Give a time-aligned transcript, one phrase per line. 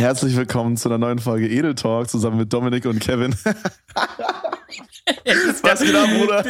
[0.00, 3.34] Herzlich willkommen zu einer neuen Folge Edel Talk zusammen mit Dominik und Kevin.
[5.62, 6.42] Was geht ab, Bruder?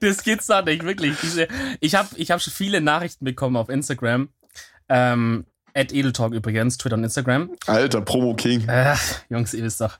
[0.00, 1.18] Das geht's da nicht, wirklich.
[1.20, 1.48] Diese,
[1.80, 4.30] ich habe ich hab schon viele Nachrichten bekommen auf Instagram.
[4.88, 7.50] Ähm, at Edeltalk übrigens, Twitter und Instagram.
[7.66, 8.66] Alter, Promo King.
[8.66, 8.94] Äh,
[9.28, 9.98] Jungs, ihr wisst doch.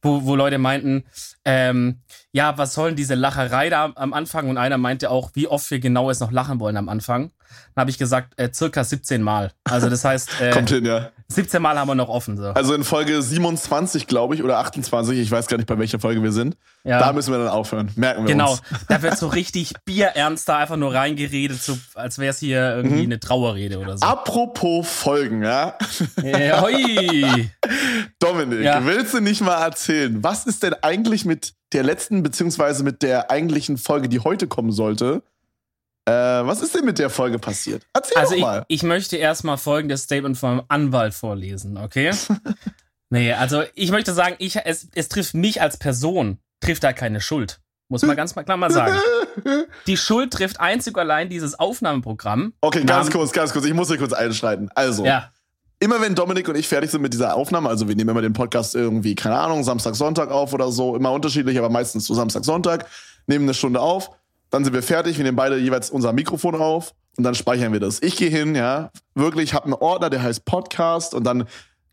[0.00, 1.04] Wo, wo Leute meinten,
[1.44, 2.00] ähm,
[2.32, 4.48] ja, was sollen diese Lacherei da am Anfang?
[4.48, 7.32] Und einer meinte auch, wie oft wir genau jetzt noch lachen wollen am Anfang.
[7.74, 9.52] Dann habe ich gesagt, äh, circa 17 Mal.
[9.64, 11.10] Also das heißt, äh, Kommt hin, ja.
[11.28, 12.36] 17 Mal haben wir noch offen.
[12.36, 12.44] So.
[12.50, 16.22] Also in Folge 27, glaube ich, oder 28, ich weiß gar nicht, bei welcher Folge
[16.22, 16.56] wir sind.
[16.84, 17.00] Ja.
[17.00, 17.90] Da müssen wir dann aufhören.
[17.96, 18.62] Merken wir Genau, uns.
[18.88, 22.98] da wird so richtig bierernst da einfach nur reingeredet, so, als wäre es hier irgendwie
[22.98, 23.02] Mhm.
[23.06, 24.06] eine Trauerrede oder so.
[24.06, 25.76] Apropos Folgen, ja.
[26.22, 26.72] Ja, hoi.
[28.20, 28.84] Dominik, Ja.
[28.86, 33.30] willst du nicht mal erzählen, was ist denn eigentlich mit der letzten, beziehungsweise mit der
[33.30, 35.22] eigentlichen Folge, die heute kommen sollte?
[36.06, 37.86] Äh, was ist denn mit der Folge passiert?
[37.92, 38.64] Erzähl Also doch ich, mal.
[38.68, 42.12] ich möchte erstmal folgendes Statement vom Anwalt vorlesen, okay?
[43.10, 47.20] nee, also ich möchte sagen, ich, es, es trifft mich als Person, trifft da keine
[47.20, 47.60] Schuld.
[47.88, 48.96] Muss man ganz mal klar mal sagen.
[49.86, 52.52] Die Schuld trifft einzig und allein dieses Aufnahmeprogramm.
[52.60, 53.64] Okay, ganz kurz, ganz kurz.
[53.64, 54.70] Ich muss hier kurz einschreiten.
[54.74, 55.30] Also, Ja,
[55.78, 58.32] immer wenn Dominik und ich fertig sind mit dieser Aufnahme, also wir nehmen immer den
[58.32, 62.44] Podcast irgendwie, keine Ahnung, Samstag, Sonntag auf oder so, immer unterschiedlich, aber meistens so Samstag,
[62.44, 62.86] Sonntag,
[63.26, 64.10] nehmen eine Stunde auf,
[64.50, 67.80] dann sind wir fertig, wir nehmen beide jeweils unser Mikrofon auf und dann speichern wir
[67.80, 68.00] das.
[68.02, 71.44] Ich gehe hin, ja, wirklich, habe einen Ordner, der heißt Podcast und dann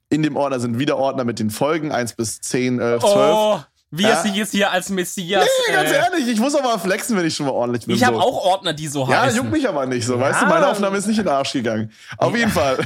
[0.09, 3.03] in dem Ordner sind wieder Ordner mit den Folgen, 1 bis 10, äh, 12.
[3.05, 3.59] Oh,
[3.95, 4.09] wie Ja.
[4.09, 5.47] er sich jetzt hier als Messias.
[5.67, 7.95] nee, ganz äh, ehrlich, ich muss aber flexen, wenn ich schon mal ordentlich bin.
[7.95, 8.21] ich habe so.
[8.23, 9.37] auch Ordner, die so Ja, heißen.
[9.37, 10.49] juckt mich aber nicht so, weißt du, Ja.
[10.49, 11.91] meine Aufnahme ist nicht in den Arsch gegangen.
[12.17, 12.77] Auf jeden Fall.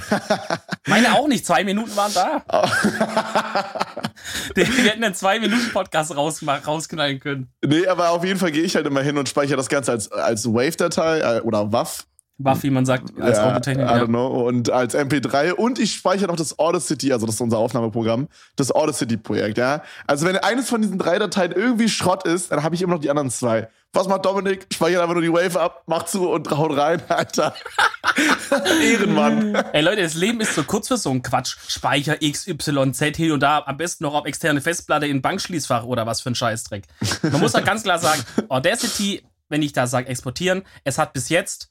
[0.86, 1.46] Meine auch nicht.
[1.46, 2.44] Zwei Minuten waren da.
[4.56, 7.52] Wir hätten einen Zwei-Minuten-Podcast raus, rausknallen können.
[7.66, 10.12] Nee, aber auf jeden Fall gehe ich halt immer hin und speichere das Ganze als,
[10.12, 12.06] als Wave-Datei äh, oder WAV.
[12.40, 13.86] Wie man sagt, als ja, Autotechnik.
[13.86, 14.06] I don't Ja.
[14.06, 14.28] know.
[14.48, 15.54] Und als MP3.
[15.54, 19.82] Und ich speichere noch das Audacity, also das ist unser Aufnahmeprogramm, das Audacity-Projekt, ja.
[20.06, 23.02] Also wenn eines von diesen drei Dateien irgendwie Schrott ist, dann habe ich immer noch
[23.02, 23.70] die anderen zwei.
[23.94, 24.68] Was macht Dominik?
[24.72, 27.56] Speichert einfach nur die Wave ab, macht zu und haut rein, Alter.
[28.84, 29.56] Ehrenmann.
[29.74, 31.56] Ey Leute, das Leben ist so kurz für so einen Quatsch.
[31.68, 33.64] Speicher X, Y, Z, hier und da.
[33.66, 36.84] Am besten noch auf externe Festplatte in Bankschließfach oder was für ein Scheißdreck.
[37.24, 41.30] Man muss halt ganz klar sagen, Audacity, wenn ich da sage exportieren, es hat bis
[41.30, 41.70] jetzt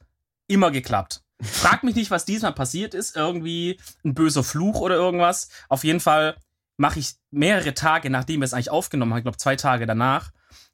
[0.49, 1.23] immer geklappt.
[1.43, 3.17] Frag mich nicht, was diesmal passiert ist.
[3.17, 5.49] Irgendwie ein böser Fluch oder irgendwas.
[5.69, 6.37] Auf jeden Fall
[6.79, 10.31] mache ich mehrere Tage, nachdem wir es eigentlich aufgenommen haben, ich glaube zwei Tage danach,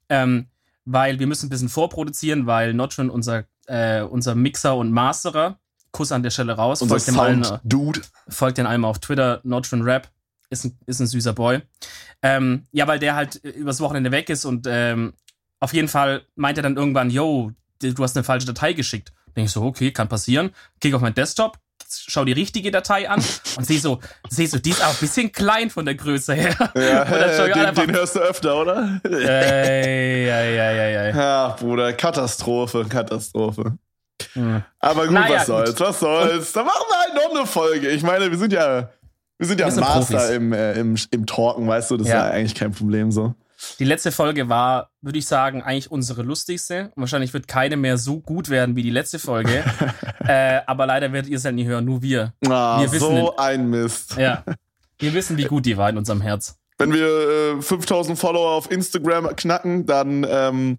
[0.08, 0.48] ähm,
[0.84, 5.58] weil wir müssen ein bisschen vorproduzieren, weil Notron, unser, äh, unser Mixer und Masterer,
[5.92, 8.00] Kuss an der Stelle raus, Unser folgt dem allen, Sound-Dude.
[8.28, 10.10] folgt den einmal auf Twitter, Notron Rap,
[10.50, 11.60] ist ein, ist ein süßer Boy.
[12.22, 15.12] Ähm, ja, weil der halt äh, übers Wochenende weg ist und ähm,
[15.60, 19.12] auf jeden Fall meint er dann irgendwann, yo, du hast eine falsche Datei geschickt.
[19.36, 20.50] Denke ich so, okay, kann passieren.
[20.80, 21.56] Klick auf meinen Desktop,
[21.88, 23.22] schau die richtige Datei an
[23.56, 23.98] und sehe so,
[24.28, 26.54] sehe so, die ist auch ein bisschen klein von der Größe her.
[26.74, 27.04] Ja,
[27.46, 29.00] den, einfach- den hörst du öfter, oder?
[29.04, 31.16] Ey, ey, ey, ey.
[31.16, 33.76] Ja, Bruder, Katastrophe, Katastrophe.
[34.34, 34.62] Hm.
[34.78, 35.80] Aber gut, Naja, was soll's, gut.
[35.80, 36.52] was soll's.
[36.52, 37.88] Da machen wir halt noch eine Folge.
[37.88, 38.90] Ich meine, wir sind ja,
[39.38, 40.30] wir sind ja Wir sind Master Profis.
[40.36, 42.26] im, äh, im, im Talken, weißt du, das ist Ja.
[42.28, 43.34] ja eigentlich kein Problem so.
[43.78, 46.92] Die letzte Folge war, würde ich sagen, eigentlich unsere lustigste.
[46.94, 49.64] Und wahrscheinlich wird keine mehr so gut werden wie die letzte Folge.
[50.26, 52.32] äh, aber leider werdet ihr es halt nicht hören, nur wir.
[52.48, 54.16] Ah, Wir wissen so ein Mist.
[54.16, 54.44] Ja.
[54.98, 56.58] Wir wissen, wie gut die war in unserem Herz.
[56.78, 60.78] Wenn wir äh, 5000 Follower auf Instagram knacken, dann, ähm,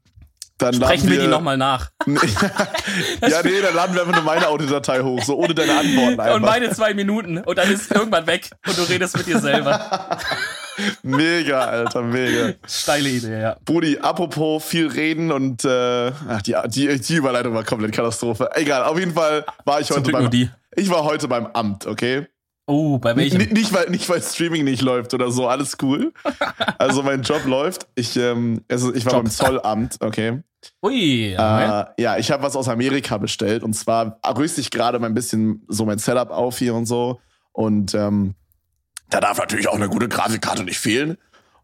[0.57, 1.91] dann Sprechen wir laden die nochmal nach.
[2.07, 6.35] ja, nee, dann laden wir einfach nur meine Audiodatei hoch, so ohne deine Antworten einfach.
[6.35, 7.37] Und meine zwei Minuten.
[7.37, 8.49] Und dann ist irgendwann weg.
[8.65, 10.19] Und du redest mit dir selber.
[11.03, 12.53] Mega, Alter, mega.
[12.67, 13.57] Steile Idee, ja.
[13.65, 18.49] Brudi, apropos viel reden und äh, ach, die, die, die Überleitung war komplett Katastrophe.
[18.55, 20.49] Egal, auf jeden Fall war ich heute beim die.
[20.75, 22.27] Ich war heute beim Amt, okay?
[22.65, 23.53] Oh, bei N welchem?
[23.53, 26.13] nicht, weil, nicht, weil Streaming nicht läuft oder so, alles cool.
[26.77, 27.87] Also mein Job läuft.
[27.95, 29.23] Ich, ähm, also ich war Job.
[29.23, 30.41] beim Zollamt, okay?
[30.81, 31.81] Ui, ja.
[31.81, 35.13] Äh, ja, ich habe was aus Amerika bestellt und zwar rüste ich gerade mal ein
[35.13, 37.19] bisschen so mein Setup auf hier und so.
[37.51, 38.33] Und ähm,
[39.13, 41.17] da darf natürlich auch eine gute Grafikkarte nicht fehlen.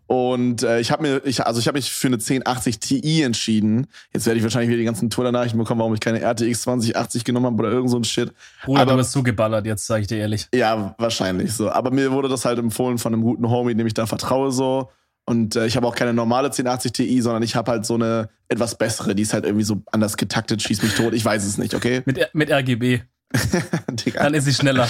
[0.05, 3.85] Und äh, ich habe mir, ich, also ich habe mich für eine 1080 Ti entschieden.
[4.11, 7.45] Jetzt werde ich wahrscheinlich wieder die ganzen Twitter-Nachrichten bekommen, warum ich keine RTX 2080 genommen
[7.45, 8.33] habe oder irgend so ein Shit.
[8.65, 10.47] Bruder, aber- du bist zugeballert, jetzt sag ich dir ehrlich.
[10.53, 11.69] Ja, wahrscheinlich so.
[11.69, 14.89] Aber mir wurde das halt empfohlen von einem guten Homie, dem ich da vertraue so.
[15.25, 18.29] Und äh, ich habe auch keine normale 1080 Ti, sondern ich habe halt so eine
[18.47, 21.13] etwas bessere, die ist halt irgendwie so anders getaktet, schießt mich tot.
[21.13, 22.01] Ich weiß es nicht, okay?
[22.05, 23.01] Mit, mit RGB.
[24.15, 24.87] Dann ist sie schneller.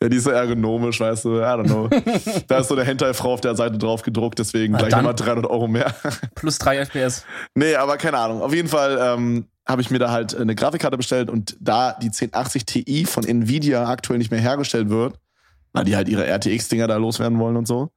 [0.00, 1.88] Ja, die ist so ergonomisch, weißt du, I don't know.
[2.46, 5.46] da ist so eine Hentai-Frau auf der Seite drauf gedruckt, deswegen Na gleich nochmal 300
[5.46, 5.94] Euro mehr.
[6.34, 7.24] Plus 3 FPS.
[7.54, 8.42] nee, aber keine Ahnung.
[8.42, 12.08] Auf jeden Fall ähm, habe ich mir da halt eine Grafikkarte bestellt und da die
[12.08, 15.18] 1080 Ti von Nvidia aktuell nicht mehr hergestellt wird,
[15.72, 17.90] weil die halt ihre RTX-Dinger da loswerden wollen und so.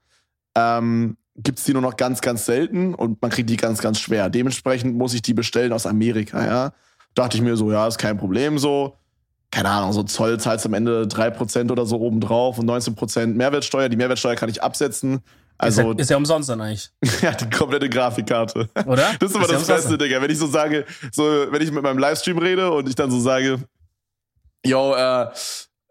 [0.56, 4.30] Ähm, gibt's die nur noch ganz, ganz selten und man kriegt die ganz, ganz schwer.
[4.30, 6.74] Dementsprechend muss ich die bestellen aus Amerika, ja.
[7.14, 8.98] Dachte ich mir so, ja, ist kein Problem so.
[9.52, 13.90] Keine Ahnung, so Zoll zahlst am Ende 3% oder so obendrauf und 19% Mehrwertsteuer.
[13.90, 15.22] Die Mehrwertsteuer kann ich absetzen.
[15.58, 16.90] Also, ist, ja, ist ja umsonst dann eigentlich.
[17.22, 18.70] ja, die komplette Grafikkarte.
[18.86, 19.14] Oder?
[19.20, 20.22] Das ist immer Ist ja das Beste, Digga.
[20.22, 23.20] Wenn ich so sage, so, wenn ich mit meinem Livestream rede und ich dann so
[23.20, 23.60] sage,
[24.66, 25.28] yo, äh,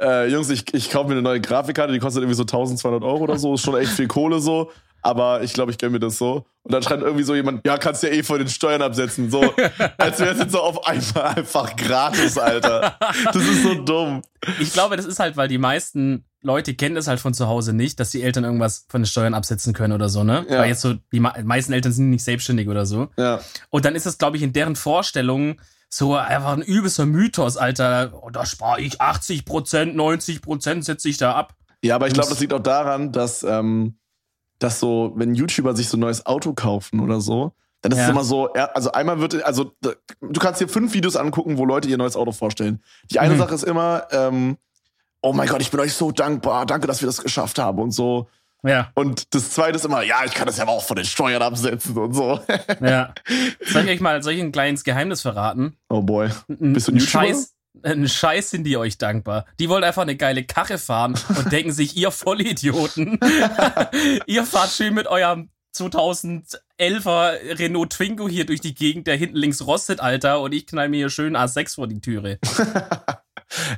[0.00, 3.24] äh, Jungs, ich, ich kaufe mir eine neue Grafikkarte, die kostet irgendwie so 1200 Euro
[3.24, 4.72] oder so, ist schon echt viel Kohle so.
[5.02, 6.46] Aber ich glaube, ich gönne mir das so.
[6.62, 9.30] Und dann schreibt irgendwie so jemand, ja, kannst ja eh von den Steuern absetzen.
[9.30, 9.40] So,
[9.98, 12.98] als wäre es jetzt so auf einmal einfach gratis, Alter.
[13.24, 14.22] Das ist so dumm.
[14.58, 17.72] Ich glaube, das ist halt, weil die meisten Leute kennen das halt von zu Hause
[17.72, 20.44] nicht, dass die Eltern irgendwas von den Steuern absetzen können oder so, ne?
[20.48, 20.58] Ja.
[20.58, 23.08] Weil jetzt so, die me- meisten Eltern sind nicht selbstständig oder so.
[23.18, 23.40] Ja.
[23.70, 28.12] Und dann ist es, glaube ich, in deren Vorstellung so einfach ein übelster Mythos, Alter.
[28.22, 31.54] Oh, da spare ich 80 Prozent, 90 Prozent setze ich da ab.
[31.82, 33.96] Ja, aber ich glaube, das liegt auch daran, dass, ähm,
[34.60, 37.52] dass so, wenn YouTuber sich so ein neues Auto kaufen oder so,
[37.82, 38.10] dann ist es Ja.
[38.10, 41.96] immer so, also einmal wird, also du kannst dir fünf Videos angucken, wo Leute ihr
[41.96, 42.82] neues Auto vorstellen.
[43.10, 43.38] Die eine Mhm.
[43.38, 44.58] Sache ist immer, ähm,
[45.22, 47.90] oh mein Gott, ich bin euch so dankbar, danke, dass wir das geschafft haben und
[47.90, 48.28] so.
[48.62, 51.40] Ja, Und das zweite ist immer, ja, ich kann das ja auch von den Steuern
[51.40, 52.38] absetzen und so.
[52.82, 53.14] ja.
[53.72, 55.78] Soll ich euch mal soll ich ein kleines Geheimnis verraten?
[55.88, 56.28] Oh boy.
[56.48, 57.24] Bist du ein ein YouTuber?
[57.24, 59.44] Scheiß, ein Scheiß sind die euch dankbar.
[59.58, 63.18] Die wollen einfach eine geile Karre fahren und denken sich, ihr Vollidioten,
[64.26, 69.64] ihr fahrt schön mit eurem 2011er Renault Twingo hier durch die Gegend, der hinten links
[69.64, 72.38] rostet, Alter, und ich knall mir hier schön A6 vor die Türe.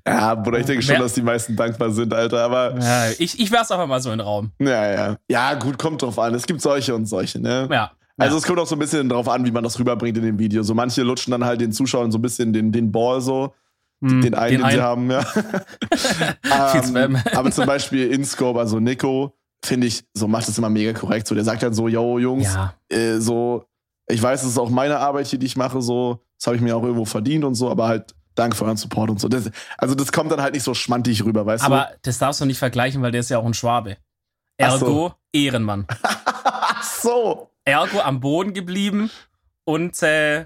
[0.06, 3.50] Ja, Bruder, ich denke schon, dass die meisten dankbar sind, Alter, aber Ja, ich, ich
[3.50, 4.52] werf's einfach mal so in den Raum.
[4.58, 5.16] ja, ja.
[5.28, 6.34] Ja, gut, kommt drauf an.
[6.34, 7.68] Es gibt solche und solche, ne?
[7.70, 7.90] Ja.
[8.18, 10.38] Also es kommt auch so ein bisschen drauf an, wie man das rüberbringt in dem
[10.38, 10.62] Video.
[10.62, 13.54] So manche lutschen dann halt den Zuschauern so ein bisschen den, den Ball so,
[14.02, 15.22] Hm, den einen, den, sie haben, ja.
[15.94, 16.96] Spam.
[16.96, 19.32] ähm, aber zum Beispiel InScope, also Nico,
[19.64, 21.26] finde ich, so macht das immer mega korrekt.
[21.26, 22.75] So, der sagt dann so, yo, Jungs, Ja.
[22.88, 23.64] äh, so,
[24.08, 26.62] ich weiß, es ist auch meine Arbeit hier, die ich mache, so, das habe ich
[26.62, 29.28] mir auch irgendwo verdient und so, aber halt danke für euren Support und so.
[29.28, 32.44] Das, also das kommt dann halt nicht so schmantig rüber, weißt Aber das darfst du
[32.44, 33.98] nicht vergleichen, weil der ist ja auch ein Schwabe.
[34.60, 34.87] Ach so.
[34.87, 35.87] Ergo, Ehrenmann.
[35.88, 35.94] du?
[36.44, 37.50] Ach so.
[37.64, 39.10] Ergo am Boden geblieben
[39.64, 40.44] und, äh,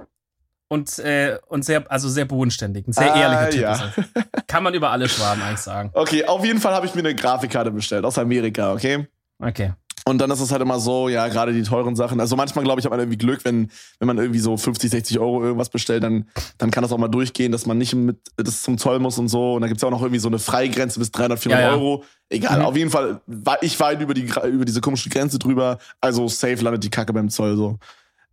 [0.69, 2.87] und, äh, und sehr, also sehr bodenständig.
[2.89, 3.61] Ein sehr Ah, ehrlicher Typ.
[3.63, 4.23] ja.
[4.47, 5.91] Kann man über alle Schwaben eigentlich sagen.
[5.93, 9.07] Okay, auf jeden Fall habe ich mir eine Grafikkarte bestellt aus Amerika, okay?
[9.39, 9.73] Okay.
[10.09, 12.21] Und dann ist es halt immer so, ja, gerade die teuren Sachen.
[12.21, 15.19] Also manchmal, glaube ich, hat man irgendwie Glück, wenn, wenn man irgendwie so 50, 60
[15.19, 16.29] Euro irgendwas bestellt, dann,
[16.59, 19.27] dann kann das auch mal durchgehen, dass man nicht mit das zum Zoll muss und
[19.27, 19.55] so.
[19.55, 21.75] Und dann gibt's ja auch noch irgendwie so eine Freigrenze bis 300, 400 Ja, ja.
[21.77, 22.05] Euro.
[22.29, 22.65] Egal, Mhm.
[22.67, 25.79] auf jeden Fall, war, ich war halt über, die, über diese komische Grenze drüber.
[26.01, 27.79] Also safe landet die Kacke beim Zoll so.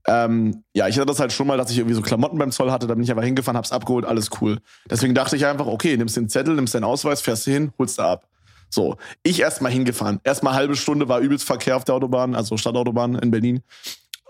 [0.07, 2.71] Ähm, ja, ich hatte das halt schon mal, dass ich irgendwie so Klamotten beim Zoll
[2.71, 4.59] hatte, da bin ich einfach hingefahren, hab's abgeholt, alles cool.
[4.89, 8.03] Deswegen dachte ich einfach, okay, nimmst den Zettel, nimmst deinen Ausweis, fährst hin, holst du
[8.03, 8.27] ab.
[8.69, 10.19] So, ich erstmal hingefahren.
[10.23, 13.61] Erstmal halbe Stunde war übelst Verkehr auf der Autobahn, also Stadtautobahn in Berlin.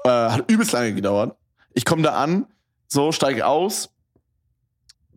[0.03, 1.35] Äh, hat übelst lange gedauert.
[1.73, 2.45] Ich komme da an,
[2.87, 3.89] so, steige aus.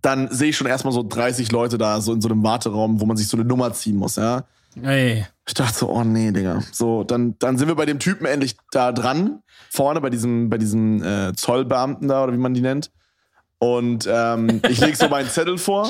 [0.00, 3.04] Dann sehe ich schon erstmal so 30 Leute da, so in so einem Warteraum, wo
[3.04, 4.44] man sich so eine Nummer ziehen muss, ja.
[4.82, 5.26] Ey.
[5.46, 6.62] Ich dachte so, oh nee, Digga.
[6.72, 10.58] So, dann, dann sind wir bei dem Typen endlich da dran, vorne bei diesem, bei
[10.58, 12.90] diesem äh, Zollbeamten da, oder wie man die nennt.
[13.58, 15.88] Und ähm, ich lege so meinen Zettel vor,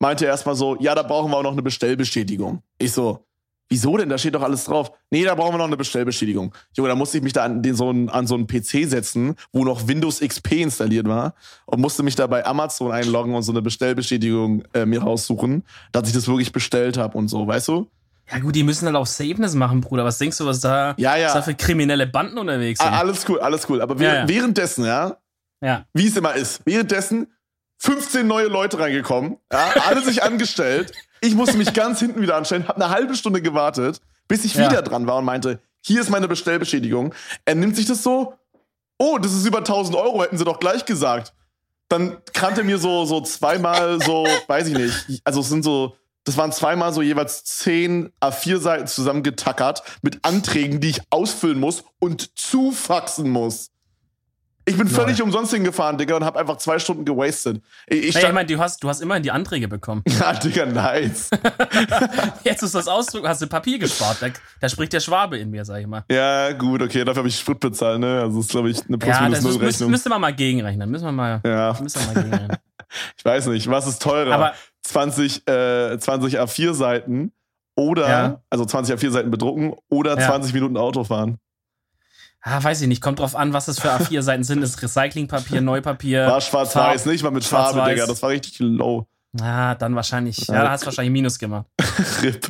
[0.00, 2.62] meinte erstmal so, ja, da brauchen wir auch noch eine Bestellbestätigung.
[2.78, 3.24] Ich so,
[3.68, 4.08] wieso denn?
[4.08, 4.90] Da steht doch alles drauf.
[5.10, 6.52] Nee, da brauchen wir noch eine Bestellbestätigung.
[6.76, 9.36] Junge, da musste ich mich da an, den, so einen, an so einen PC setzen,
[9.52, 11.34] wo noch Windows XP installiert war
[11.66, 16.08] und musste mich da bei Amazon einloggen und so eine Bestellbestätigung äh, mir raussuchen, dass
[16.08, 17.88] ich das wirklich bestellt habe und so, weißt du?
[18.30, 20.04] Ja gut, die müssen halt auch Safeness machen, Bruder.
[20.04, 21.26] Was denkst du, was da, Ja, ja.
[21.28, 22.88] was da für kriminelle Banden unterwegs sind?
[22.90, 23.80] Ah, alles cool, alles cool.
[23.80, 24.36] Aber Ja, während, ja.
[24.36, 25.16] währenddessen, ja,
[25.62, 25.86] ja.
[25.94, 27.32] wie es immer ist, währenddessen
[27.80, 30.92] 15 neue Leute reingekommen, alle sich angestellt.
[31.20, 34.82] Ich musste mich ganz hinten wieder anstellen, habe eine halbe Stunde gewartet, bis ich wieder
[34.82, 37.14] dran war und meinte, hier ist meine Bestellbeschädigung.
[37.44, 38.34] Er nimmt sich das so,
[38.98, 41.32] oh, das ist über 1000 Euro, hätten sie doch gleich gesagt.
[41.88, 45.96] Dann kannte mir so, so zweimal so, weiß ich nicht, also es sind so,
[46.28, 51.84] das waren zweimal so jeweils 10 A4 Seiten zusammengetackert mit Anträgen, die ich ausfüllen muss
[52.00, 53.70] und zufaxen muss.
[54.66, 57.62] Ich bin völlig umsonst hingefahren, Digga, und habe einfach zwei Stunden gewastet.
[57.86, 60.02] Ich, ich Hey, ich meine, du hast, du hast immerhin die Anträge bekommen.
[60.20, 61.30] ja, Digga, nice.
[62.44, 64.18] Jetzt ist das Ausdruck, hast du Papier gespart.
[64.20, 64.26] Da,
[64.60, 66.04] da spricht der Schwabe in mir, sag ich mal.
[66.10, 68.20] Ja, gut, okay, dafür habe ich Sprit bezahlt, ne?
[68.20, 69.90] Also das ist, glaube ich, eine Ja, das ist, müsste, Plus-Minus-Null-Rechnung.
[69.90, 70.90] müsste man mal gegenrechnen.
[70.90, 72.58] Müssen wir mal, Ja, müssen wir mal gegenrechnen.
[73.16, 74.34] ich weiß nicht, was ist teurer?
[74.34, 74.54] Aber
[74.88, 77.32] 20, äh, 20 A4 Seiten
[77.76, 78.42] oder, Ja.
[78.50, 80.26] also 20 A4 Seiten bedrucken oder Ja.
[80.26, 81.38] 20 Minuten Auto fahren.
[82.40, 84.62] ah, weiß ich nicht, kommt drauf an, was das für A4-Seiten sind.
[84.62, 86.26] Ist Recyclingpapier, Neupapier.
[86.26, 87.84] War schwarz-weiß, nicht mal mit Farbe.
[87.90, 88.06] Digga.
[88.06, 89.06] Das war richtig low.
[89.40, 90.38] Ah, dann wahrscheinlich.
[90.46, 90.54] Ja.
[90.54, 91.66] Ja, da hast du wahrscheinlich Minus gemacht.
[92.22, 92.48] RIP.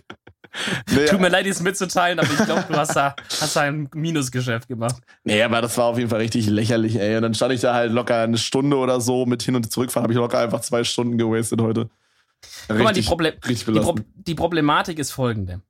[0.91, 3.89] Nee, Tut mir leid, dies mitzuteilen, aber ich glaube, du hast da, hast da ein
[3.95, 4.97] Minusgeschäft gemacht.
[5.25, 7.17] Nee, aber das war auf jeden Fall richtig lächerlich, ey.
[7.17, 10.05] Und dann stand ich da halt locker eine Stunde oder so mit hin und zurückfahren,
[10.05, 11.91] habe ich locker einfach zwei Stunden gewastet heute.
[12.43, 15.63] Richtig, Guck mal, die, Proble die, Pro die Problematik ist folgende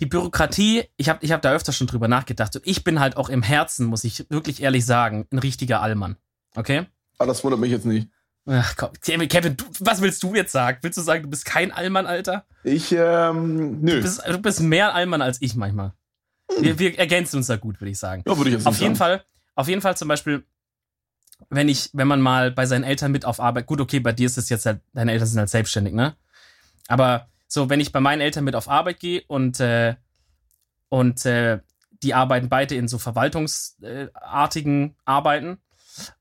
[0.00, 2.54] die Bürokratie, ich habe ich hab da öfter schon drüber nachgedacht.
[2.56, 6.16] Und ich bin halt auch im Herzen, muss ich wirklich ehrlich sagen, ein richtiger Allmann.
[6.54, 6.78] Okay?
[7.18, 8.08] Aber ah, das wundert mich jetzt nicht.
[8.46, 10.78] Ach komm, Kevin, du, was willst du jetzt sagen?
[10.80, 12.46] Willst du sagen, du bist kein Allmann, Alter?
[12.64, 13.96] Ich, ähm, nö.
[13.96, 15.92] Du bist, du bist mehr Allmann als ich manchmal.
[16.50, 16.64] Hm.
[16.64, 18.22] Wir, wir, ergänzen uns da gut, würde ich sagen.
[18.26, 19.18] Ja, würde ich jetzt auf jeden sagen.
[19.18, 19.24] Fall,
[19.54, 20.46] auf jeden Fall zum Beispiel,
[21.50, 24.26] wenn ich, wenn man mal bei seinen Eltern mit auf Arbeit, gut, okay, bei dir
[24.26, 26.14] ist es jetzt halt, deine Eltern sind halt selbstständig, ne?
[26.88, 29.94] Aber so, wenn ich bei meinen Eltern mit auf Arbeit gehe und, äh,
[30.90, 31.60] und äh,
[32.02, 35.58] die arbeiten beide in so verwaltungsartigen Arbeiten.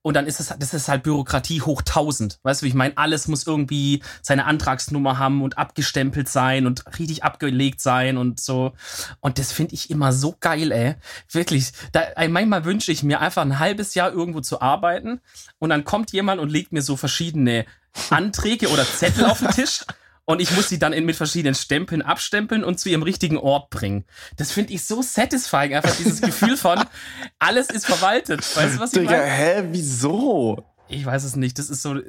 [0.01, 2.39] Und dann ist es, das ist halt Bürokratie hoch tausend.
[2.43, 2.97] Weißt du, wie ich meine?
[2.97, 8.73] Alles muss irgendwie seine Antragsnummer haben und abgestempelt sein und richtig abgelegt sein und so.
[9.19, 10.95] Und das finde ich immer so geil, ey.
[11.31, 11.71] Wirklich.
[11.91, 15.21] Da, manchmal wünsche ich mir einfach ein halbes Jahr irgendwo zu arbeiten
[15.59, 17.65] und dann kommt jemand und legt mir so verschiedene
[18.09, 19.83] Anträge oder Zettel auf den Tisch
[20.27, 23.69] und ich muss sie dann in, mit verschiedenen Stempeln abstempeln und zu ihrem richtigen Ort
[23.69, 24.03] bringen.
[24.35, 26.83] Das finde ich so satisfying, einfach dieses Gefühl von,
[27.39, 28.41] alles ist verwaltet.
[28.55, 29.23] Weißt du, was ich meine?
[29.23, 30.65] Hä, wieso?
[30.89, 31.57] Ich weiß es nicht.
[31.57, 32.01] Das ist so,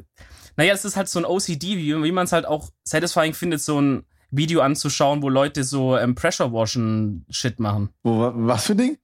[0.57, 3.61] naja, es ist halt so ein OCD, wie, wie man es halt auch satisfying findet,
[3.61, 7.91] so ein Video anzuschauen, wo Leute so ähm, Pressure Washen Shit machen.
[8.03, 8.99] Wo, was für ein Ding?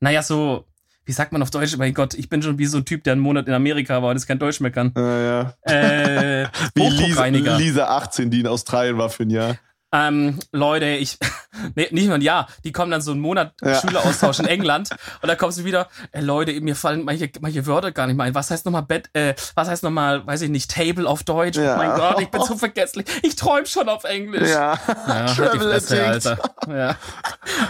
[0.00, 0.64] Naja, so
[1.08, 1.74] wie sagt man auf Deutsch?
[1.78, 4.10] Mein Gott, ich bin schon wie so ein Typ, der einen Monat in Amerika war
[4.10, 4.92] und jetzt kein Deutsch mehr kann.
[4.94, 5.54] Ja, ja.
[5.62, 9.56] Äh, wie Lisa, Lisa 18, die in Australien war für ein Jahr.
[9.90, 11.18] Ähm, Leute, ich,
[11.74, 13.80] nee, nicht mal ein Jahr, die kommen dann so einen Monat ja.
[13.80, 14.90] Schüleraustausch in England
[15.22, 18.26] und dann kommst du wieder, ey Leute, mir fallen manche, manche Wörter gar nicht mehr
[18.26, 18.34] ein.
[18.34, 21.56] Was heißt nochmal Bett, äh, was heißt nochmal, weiß ich nicht, Table auf Deutsch?
[21.56, 21.74] Ja.
[21.74, 23.06] Oh mein Gott, ich bin so vergesslich.
[23.22, 24.50] Ich träum schon auf Englisch.
[24.50, 26.38] Ja, ja die Fresse, Alter.
[26.68, 26.96] Ja.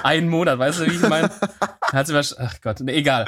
[0.02, 1.30] Einen Monat, weißt du, wie ich meine?
[1.92, 3.26] Ach Gott, nee, egal.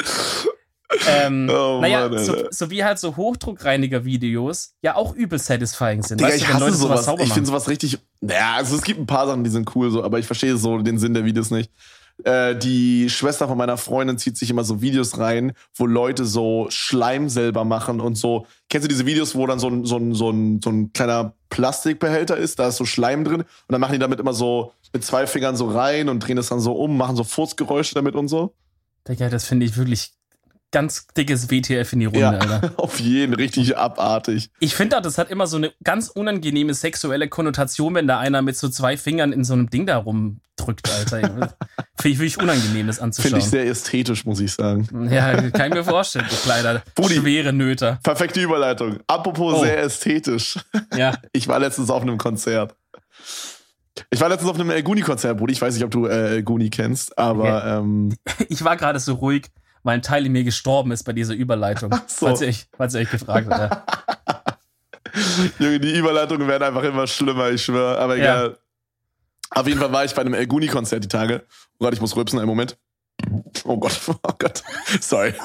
[1.06, 6.20] Ähm, oh, naja, Mann, so, so, wie halt so Hochdruckreiniger-Videos ja auch übel satisfying sind.
[6.20, 7.04] Digga, weißt ich du, hasse sowas.
[7.04, 7.98] sowas ich finde sowas richtig.
[8.20, 10.78] Naja, also es gibt ein paar Sachen, die sind cool, so, aber ich verstehe so
[10.78, 11.70] den Sinn der Videos nicht.
[12.24, 16.66] Äh, die Schwester von meiner Freundin zieht sich immer so Videos rein, wo Leute so
[16.68, 18.46] Schleim selber machen und so.
[18.68, 21.34] Kennst du diese Videos, wo dann so ein, so ein, so ein, so ein kleiner
[21.48, 25.04] Plastikbehälter ist, da ist so Schleim drin und dann machen die damit immer so mit
[25.04, 28.28] zwei Fingern so rein und drehen das dann so um, machen so Furzgeräusche damit und
[28.28, 28.54] so.
[29.08, 30.12] Digga, das finde ich wirklich
[30.70, 32.72] ganz dickes WTF in die Runde, ja, Alter.
[32.76, 34.50] Auf jeden, richtig abartig.
[34.60, 38.42] Ich finde auch, das hat immer so eine ganz unangenehme sexuelle Konnotation, wenn da einer
[38.42, 41.20] mit so zwei Fingern in so einem Ding da rumdrückt, Alter.
[42.00, 43.32] finde ich wirklich unangenehm, das anzuschauen.
[43.32, 45.08] Finde ich sehr ästhetisch, muss ich sagen.
[45.10, 47.98] Ja, kann ich mir vorstellen, du kleiner, Budi, schwere Nöter.
[48.02, 48.98] Perfekte Überleitung.
[49.06, 49.64] Apropos oh.
[49.64, 50.58] sehr ästhetisch.
[50.96, 51.16] Ja.
[51.32, 52.76] Ich war letztens auf einem Konzert.
[54.10, 55.52] Ich war letztens auf einem El Guni-Konzert, Brudi.
[55.52, 57.58] Ich weiß nicht, ob du äh, El Guni kennst, aber.
[57.58, 57.78] Okay.
[57.78, 58.16] Ähm,
[58.48, 59.50] ich war gerade so ruhig
[59.82, 61.92] weil ein Teil in mir gestorben ist bei dieser Überleitung.
[62.06, 62.26] So.
[62.26, 64.58] Falls, ihr euch, falls ihr euch gefragt habt.
[65.58, 67.98] Junge, die Überleitungen werden einfach immer schlimmer, ich schwöre.
[67.98, 68.50] Aber egal.
[68.50, 68.56] Ja.
[69.60, 71.44] Auf jeden Fall war ich bei einem Elguni-Konzert die Tage.
[71.78, 72.76] Oh Gott, ich muss rülpsen, einen Moment.
[73.64, 74.62] Oh Gott, oh Gott.
[75.00, 75.34] Sorry.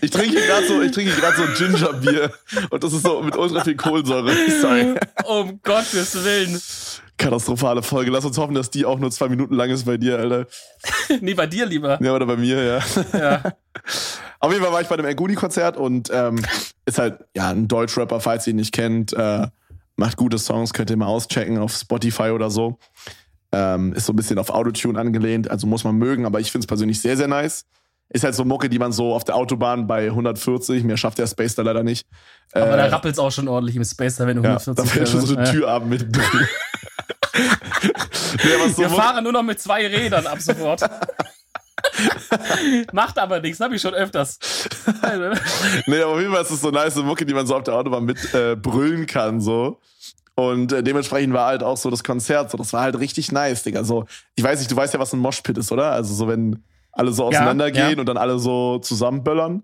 [0.00, 2.32] Ich trinke gerade so, ich trinke gerade so Gingerbier
[2.70, 4.32] und das ist so mit ultra viel Kohlensäure.
[4.60, 4.94] Sorry.
[5.24, 6.60] Um Gottes Willen
[7.18, 8.10] katastrophale Folge.
[8.10, 10.46] Lass uns hoffen, dass die auch nur zwei Minuten lang ist bei dir, Alter.
[11.20, 12.02] nee, bei dir lieber.
[12.02, 12.80] Ja, oder bei mir, ja.
[13.18, 13.42] ja.
[14.40, 16.40] Auf jeden Fall war ich bei dem Elguni-Konzert und ähm,
[16.86, 19.12] ist halt, ja, ein Deutschrapper, falls ihr ihn nicht kennt.
[19.12, 19.48] Äh,
[19.96, 22.78] macht gute Songs, könnt ihr mal auschecken auf Spotify oder so.
[23.50, 26.64] Ähm, ist so ein bisschen auf Autotune angelehnt, also muss man mögen, aber ich finde
[26.64, 27.64] es persönlich sehr, sehr nice.
[28.10, 31.26] Ist halt so Mucke, die man so auf der Autobahn bei 140, mehr schafft der
[31.26, 32.06] Space da leider nicht.
[32.52, 34.88] Aber äh, da rappelt's auch schon ordentlich im Space da, wenn du 140 ja, Da
[34.88, 36.16] fährt schon so eine Türabend mit
[38.44, 40.82] nee, so Wir fahren nur noch mit zwei Rädern ab sofort.
[42.92, 44.38] Macht aber nichts, habe ich schon öfters.
[45.86, 47.62] nee, aber auf jeden Fall ist es so nice, so Mucke, die man so auf
[47.62, 49.80] der Autobahn mit äh, brüllen kann, so.
[50.34, 53.64] Und äh, dementsprechend war halt auch so das Konzert, so, das war halt richtig nice,
[53.64, 53.84] Digga.
[53.84, 54.06] So,
[54.36, 55.90] ich weiß nicht, du weißt ja, was ein Moshpit ist, oder?
[55.90, 58.00] Also so, wenn alle so auseinandergehen ja, ja.
[58.00, 59.62] und dann alle so zusammenböllern.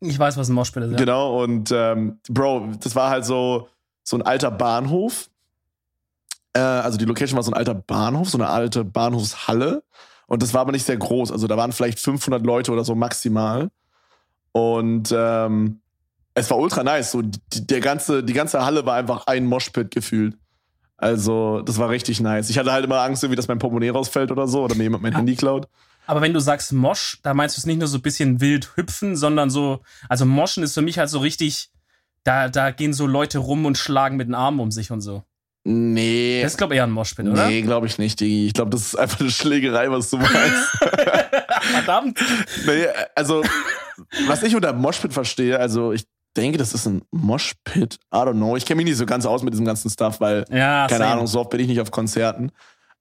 [0.00, 0.96] Ich weiß, was ein Moshpit ist, ja.
[0.96, 3.68] Genau, und ähm, Bro, das war halt so,
[4.02, 5.28] so ein alter Bahnhof
[6.56, 9.82] äh, also die Location war so ein alter Bahnhof, so eine alte Bahnhofshalle.
[10.26, 11.30] Und das war aber nicht sehr groß.
[11.30, 13.70] Also da waren vielleicht 500 Leute oder so maximal.
[14.52, 15.80] Und ähm,
[16.34, 17.12] es war ultra nice.
[17.12, 20.36] So die, der ganze, die ganze Halle war einfach ein Moshpit gefühlt.
[20.96, 22.48] Also das war richtig nice.
[22.48, 25.02] Ich hatte halt immer Angst, irgendwie, dass mein Portemonnaie rausfällt oder so oder mir jemand
[25.02, 25.68] mein Handy klaut.
[26.06, 28.76] Aber wenn du sagst Mosch, da meinst du es nicht nur so ein bisschen wild
[28.76, 31.70] hüpfen, sondern so, also Moschen ist für mich halt so richtig,
[32.24, 35.24] da, da gehen so Leute rum und schlagen mit den Armen um sich und so.
[35.68, 36.42] Nee.
[36.42, 37.48] Das ist, glaube ich, eher ein Moshpit, oder?
[37.48, 38.46] Nee, glaube ich nicht, Digi.
[38.46, 40.32] Ich glaube, das ist einfach eine Schlägerei, was du meinst.
[41.72, 42.20] Verdammt.
[42.66, 43.42] nee, also,
[44.28, 46.04] was ich unter Moshpit verstehe, also ich
[46.36, 47.94] denke, das ist ein Moshpit.
[48.14, 48.56] I don't know.
[48.56, 51.10] Ich kenne mich nicht so ganz aus mit diesem ganzen Stuff, weil, Ja, keine same.
[51.14, 52.52] Ahnung, so oft bin ich nicht auf Konzerten.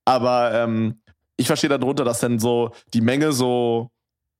[0.03, 1.01] Aber ähm,
[1.37, 3.91] ich verstehe darunter, dass dann so die Menge so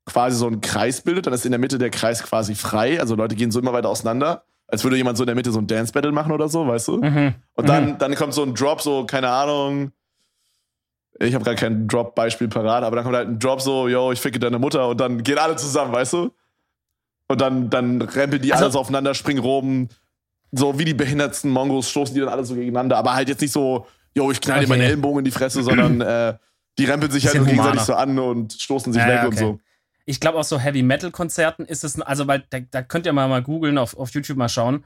[0.07, 1.27] quasi so einen Kreis bildet.
[1.27, 2.99] Dann ist in der Mitte der Kreis quasi frei.
[2.99, 4.45] Also Leute gehen so immer weiter auseinander.
[4.67, 6.97] Als würde jemand so in der Mitte so ein Dance-Battle machen oder so, weißt du?
[6.97, 7.35] Mhm.
[7.53, 9.91] Und dann, dann kommt so ein Drop, so, keine Ahnung.
[11.19, 14.19] Ich habe gerade kein Drop-Beispiel parat, aber dann kommt halt ein Drop so, yo, ich
[14.19, 16.31] ficke deine Mutter und dann gehen alle zusammen, weißt du?
[17.27, 19.87] Und dann, dann rempeln die Also- alle so aufeinander, springen rum.
[20.51, 23.51] So wie die behindertsten Mongos stoßen die dann alle so gegeneinander, aber halt jetzt nicht
[23.51, 24.69] so, yo, ich knall dir Okay.
[24.69, 26.37] meinen Ellenbogen in die Fresse, sondern äh,
[26.77, 29.27] die rempeln sich halt nur gegenseitig so an und stoßen sich Ja, weg ja, und
[29.33, 29.39] okay.
[29.39, 29.59] so.
[30.05, 33.41] Ich glaube, auf so Heavy-Metal-Konzerten ist es, also, weil da, da könnt ihr mal, mal
[33.41, 34.85] googeln, auf, auf YouTube mal schauen.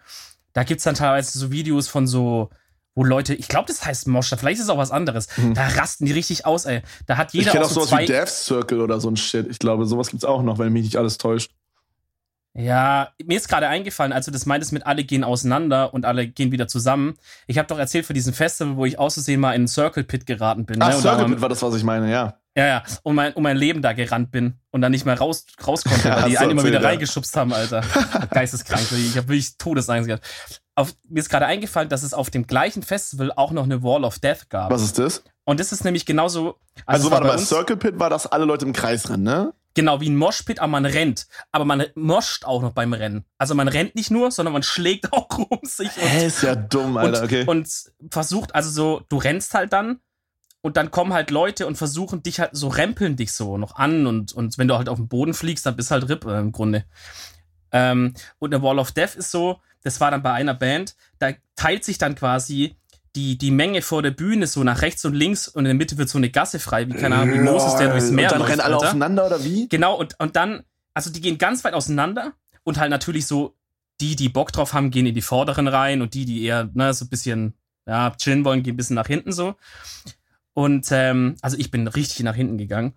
[0.53, 2.49] Da gibt's dann teilweise so Videos von so,
[2.95, 5.27] wo Leute, ich glaube, das heißt Moscher, vielleicht ist es auch was anderes.
[5.53, 6.81] Da rasten die richtig aus, ey.
[7.05, 7.39] Da hat Mhm.
[7.39, 9.47] Ich jeder kenne auch auch so sowas wie Death Circle oder so ein Shit.
[9.49, 11.51] Ich glaube, sowas gibt's auch noch, wenn mich nicht alles täuscht.
[12.53, 16.27] Ja, mir ist gerade eingefallen, als du das meintest mit alle gehen auseinander und alle
[16.27, 17.15] gehen wieder zusammen.
[17.47, 20.25] Ich habe doch erzählt für diesen Festival, wo ich auszusehen mal in einen Circle Pit
[20.25, 20.81] geraten bin.
[20.81, 20.97] Ach, ne?
[20.97, 22.39] und da Circle Pit war das, was ich meine, ja.
[22.57, 25.45] Ja, ja, um mein, um mein Leben da gerannt bin und dann nicht mehr raus,
[25.65, 26.87] raus konnte, Ja, weil die hast du einen immer wieder ja.
[26.89, 27.81] reingeschubst haben, Alter.
[28.31, 28.91] Geisteskrank.
[28.91, 30.27] Ich habe wirklich Todesangst gehabt.
[30.75, 34.03] Auf, mir ist gerade eingefallen, dass es auf dem gleichen Festival auch noch eine Wall
[34.03, 34.71] of Death gab.
[34.71, 35.23] Was ist das?
[35.45, 36.57] Und das ist nämlich genauso.
[36.85, 39.53] Also, war warte bei mal, Circle Pit war, dass alle Leute im Kreis rennen, ne?
[39.75, 41.27] Genau wie ein Moshpit, aber man rennt.
[41.51, 43.25] Aber man moscht auch noch beim Rennen.
[43.38, 46.55] Also man rennt nicht nur, sondern man schlägt auch um sich und Hä, ist ja
[46.55, 47.43] dumm, Alter, und, okay.
[47.45, 47.69] und
[48.11, 49.99] versucht, also so, du rennst halt dann
[50.61, 54.07] und dann kommen halt Leute und versuchen dich halt so, rempeln dich so noch an
[54.07, 56.51] und, und wenn du halt auf den Boden fliegst, dann bist halt RIP äh, im
[56.51, 56.85] Grunde.
[57.71, 61.31] Ähm, und der Wall of Death ist so, das war dann bei einer Band, da
[61.55, 62.75] teilt sich dann quasi
[63.15, 65.97] die, die Menge vor der Bühne so nach rechts und links und in der Mitte
[65.97, 68.39] wird so eine Gasse frei, wie keine Ahnung, wie Moses, der durchs Meer Und dann
[68.39, 68.87] läuft, rennen alle Alter.
[68.87, 69.67] aufeinander, oder wie?
[69.69, 70.63] Genau, und, und dann,
[70.93, 73.55] also die gehen ganz weit auseinander und halt natürlich so,
[74.01, 76.93] die, die Bock drauf haben, gehen in die vorderen rein und die, die eher, ne,
[76.93, 77.53] so ein bisschen,
[77.86, 79.55] ja, chillen wollen, gehen ein bisschen nach hinten so.
[80.53, 82.93] Und, ähm, also ich bin richtig nach hinten gegangen.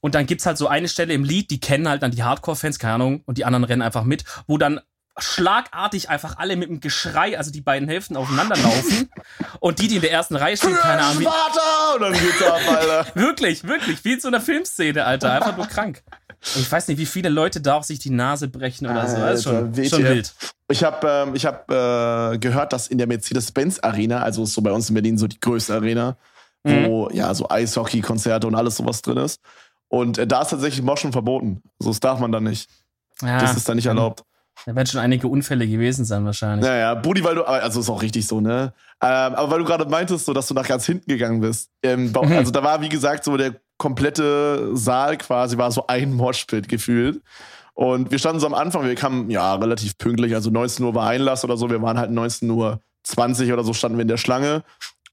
[0.00, 2.78] Und dann gibt's halt so eine Stelle im Lied, die kennen halt dann die Hardcore-Fans,
[2.78, 4.80] keine Ahnung, und die anderen rennen einfach mit, wo dann
[5.18, 9.10] schlagartig einfach alle mit dem Geschrei, also die beiden Hälften aufeinander laufen
[9.60, 11.94] und die, die in der ersten Reihe stehen, keine Ahnung, Vater!
[11.94, 13.06] Und dann geht's ab, Alter.
[13.14, 15.32] Wirklich, wirklich, wie in so einer Filmszene, Alter.
[15.32, 16.02] Einfach nur krank.
[16.54, 19.16] Und ich weiß nicht, wie viele Leute da auch sich die Nase brechen oder so.
[19.16, 20.32] Das ist schon, schon wild.
[20.68, 24.72] Ich habe ähm, ich hab, äh, gehört, dass in der Mercedes-Benz-Arena, also ist so bei
[24.72, 26.16] uns in Berlin so die größte Arena,
[26.62, 29.40] wo ja so Eishockey-Konzerte und alles sowas drin ist.
[29.88, 31.62] Und äh, da ist tatsächlich Moschen verboten.
[31.78, 32.70] So, das darf man dann nicht.
[33.20, 34.24] Ja, Das ist dann nicht erlaubt.
[34.66, 36.68] Da werden schon einige Unfälle gewesen sein, wahrscheinlich.
[36.68, 38.72] Naja, Budi, weil du, also ist auch richtig so, ne?
[39.02, 41.70] Ähm, aber weil du gerade meintest, so, dass du nach ganz hinten gegangen bist.
[41.82, 42.32] Ähm, Mhm.
[42.32, 47.22] Also da war, wie gesagt, so der komplette Saal quasi war so ein Moshpit gefühlt.
[47.72, 51.08] Und wir standen so am Anfang, wir kamen ja relativ pünktlich, also 19 Uhr war
[51.08, 54.18] Einlass oder so, wir waren halt 19 Uhr 20 oder so standen wir in der
[54.18, 54.62] Schlange.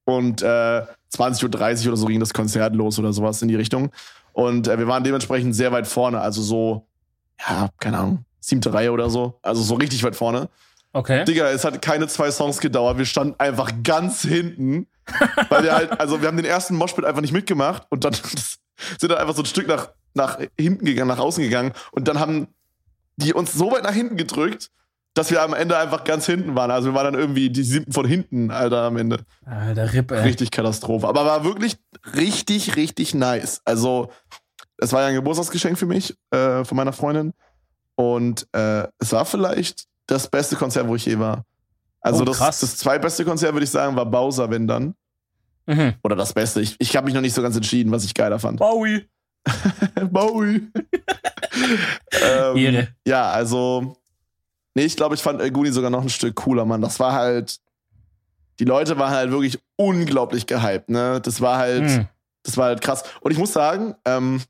[0.03, 0.81] Und äh,
[1.15, 3.91] 20.30 Uhr oder so ging das Konzert los oder sowas in die Richtung.
[4.33, 6.85] Und äh, wir waren dementsprechend sehr weit vorne, also so,
[7.47, 9.39] ja, keine Ahnung, siebte Reihe oder so.
[9.41, 10.49] Also so richtig weit vorne.
[10.93, 11.25] Okay.
[11.25, 12.97] Digga, es hat keine zwei Songs gedauert.
[12.97, 14.87] Wir standen einfach ganz hinten.
[15.49, 18.13] Weil wir halt, also wir haben den ersten Moshpit einfach nicht mitgemacht und dann
[18.99, 21.71] sind dann einfach so ein Stück nach, nach hinten gegangen, nach außen gegangen.
[21.91, 22.47] Und dann haben
[23.17, 24.69] die uns so weit nach hinten gedrückt,
[25.13, 26.71] dass wir am Ende einfach ganz hinten waren.
[26.71, 29.19] Also wir waren dann irgendwie die siebten von hinten, Alter, am Ende.
[29.45, 30.21] Alter, Ripp, ey.
[30.21, 31.07] Richtig Katastrophe.
[31.07, 31.77] Aber war wirklich
[32.15, 33.61] richtig, richtig nice.
[33.65, 34.11] Also,
[34.77, 37.33] es war ja ein Geburtstagsgeschenk für mich, äh, von meiner Freundin.
[37.97, 41.43] Und äh, es war vielleicht das beste Konzert, wo ich je war.
[41.99, 44.93] Also Oh, das, das zweitbeste Konzert, würde ich sagen, war Bowser, wenn dann.
[45.65, 45.95] Mhm.
[46.03, 46.61] Oder das Beste.
[46.61, 48.59] Ich, ich habe mich noch nicht so ganz entschieden, was ich geiler fand.
[48.59, 49.09] Bowie.
[50.11, 50.67] Bowie.
[52.23, 52.87] ähm, Ehre.
[53.05, 53.97] Ja, also.
[54.75, 56.81] Nee, ich glaube, ich fand El Guni sogar noch ein Stück cooler, Mann.
[56.81, 57.57] Das war halt.
[58.59, 61.19] Die Leute waren halt wirklich unglaublich gehypt, ne?
[61.19, 61.83] Das war halt.
[61.83, 62.07] Mhm.
[62.43, 63.03] Das war halt krass.
[63.21, 64.41] Und ich muss sagen, ähm,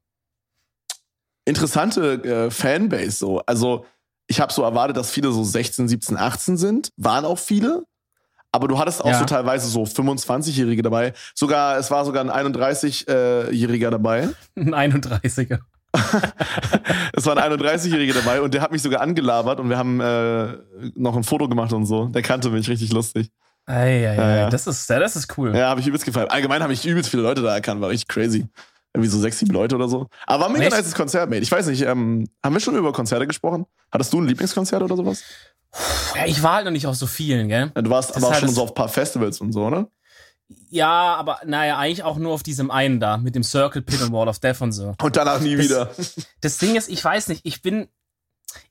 [1.48, 3.42] interessante äh, Fanbase so.
[3.46, 3.86] Also,
[4.28, 6.90] ich habe so erwartet, dass viele so 16, 17, 18 sind.
[6.98, 7.84] Waren auch viele.
[8.52, 9.20] Aber du hattest auch Ja.
[9.20, 11.14] so teilweise so 25-Jährige dabei.
[11.36, 14.30] Sogar, es war sogar ein 31-Jähriger dabei.
[14.56, 15.60] Ein 31er.
[17.14, 20.58] Es war ein 31-Jähriger dabei und der hat mich sogar angelabert und wir haben äh,
[20.96, 22.06] noch ein Foto gemacht und so.
[22.08, 23.30] Der kannte mich richtig lustig.
[23.66, 24.38] Ey, ey, Ja, ey.
[24.42, 24.50] ja.
[24.50, 25.56] Das ist, ja, das ist cool.
[25.56, 26.30] Ja, habe ich übelst gefallen.
[26.30, 28.46] Allgemein habe ich übelst viele Leute da erkannt, war richtig crazy.
[28.98, 30.08] Irgendwie so sechs, sieben Leute oder so.
[30.26, 31.42] Aber war ein mega nices Konzert, mate.
[31.44, 33.66] Ich weiß nicht, ähm, haben wir schon über Konzerte gesprochen?
[33.92, 35.24] Hattest du ein Lieblingskonzert oder sowas?
[36.16, 37.72] Ja, ich war halt noch nicht auf so vielen, gell?
[37.76, 39.52] Ja, du warst Das aber auch halt schon das- so auf ein paar Festivals und
[39.54, 39.88] so, oder?
[40.70, 44.14] Ja, aber naja, eigentlich auch nur auf diesem einen da, mit dem Circle Pit und
[44.14, 44.96] Wall of Death und so.
[45.02, 45.92] Und danach nie Das- wieder.
[46.42, 47.90] Das Ding ist, ich weiß nicht, ich bin,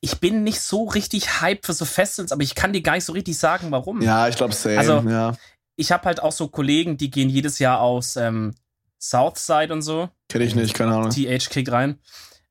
[0.01, 3.05] ich bin nicht so richtig hyped für so Festivals, aber ich kann dir gar nicht
[3.05, 4.01] so richtig sagen, warum.
[4.01, 4.79] Ja, ich glaube, same.
[4.79, 5.35] Also- ja.
[5.79, 8.55] Ich habe halt auch so Kollegen, die gehen jedes Jahr aus ähm,
[9.01, 10.09] Southside und so.
[10.29, 11.11] Kenne ich nicht, keine Ahnung.
[11.11, 11.99] TH Kick rein.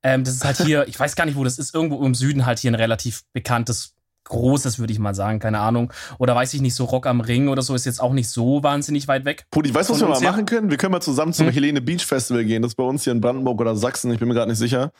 [0.03, 2.45] Ähm, das ist halt hier, ich weiß gar nicht, wo das ist, irgendwo im Süden
[2.45, 3.93] halt hier ein relativ bekanntes,
[4.25, 5.93] großes, würde ich mal sagen, keine Ahnung.
[6.17, 8.63] Oder weiß ich nicht, so Rock am Ring oder so ist jetzt auch nicht so
[8.63, 9.45] wahnsinnig weit weg.
[9.51, 10.31] Pudi, weißt du, was wir mal her?
[10.31, 10.71] machen können?
[10.71, 11.53] Wir können mal zusammen zum Hm?
[11.53, 12.63] Helene Beach Festival gehen.
[12.63, 14.91] Das ist bei uns hier in Brandenburg oder Sachsen, ich bin mir gerade nicht sicher.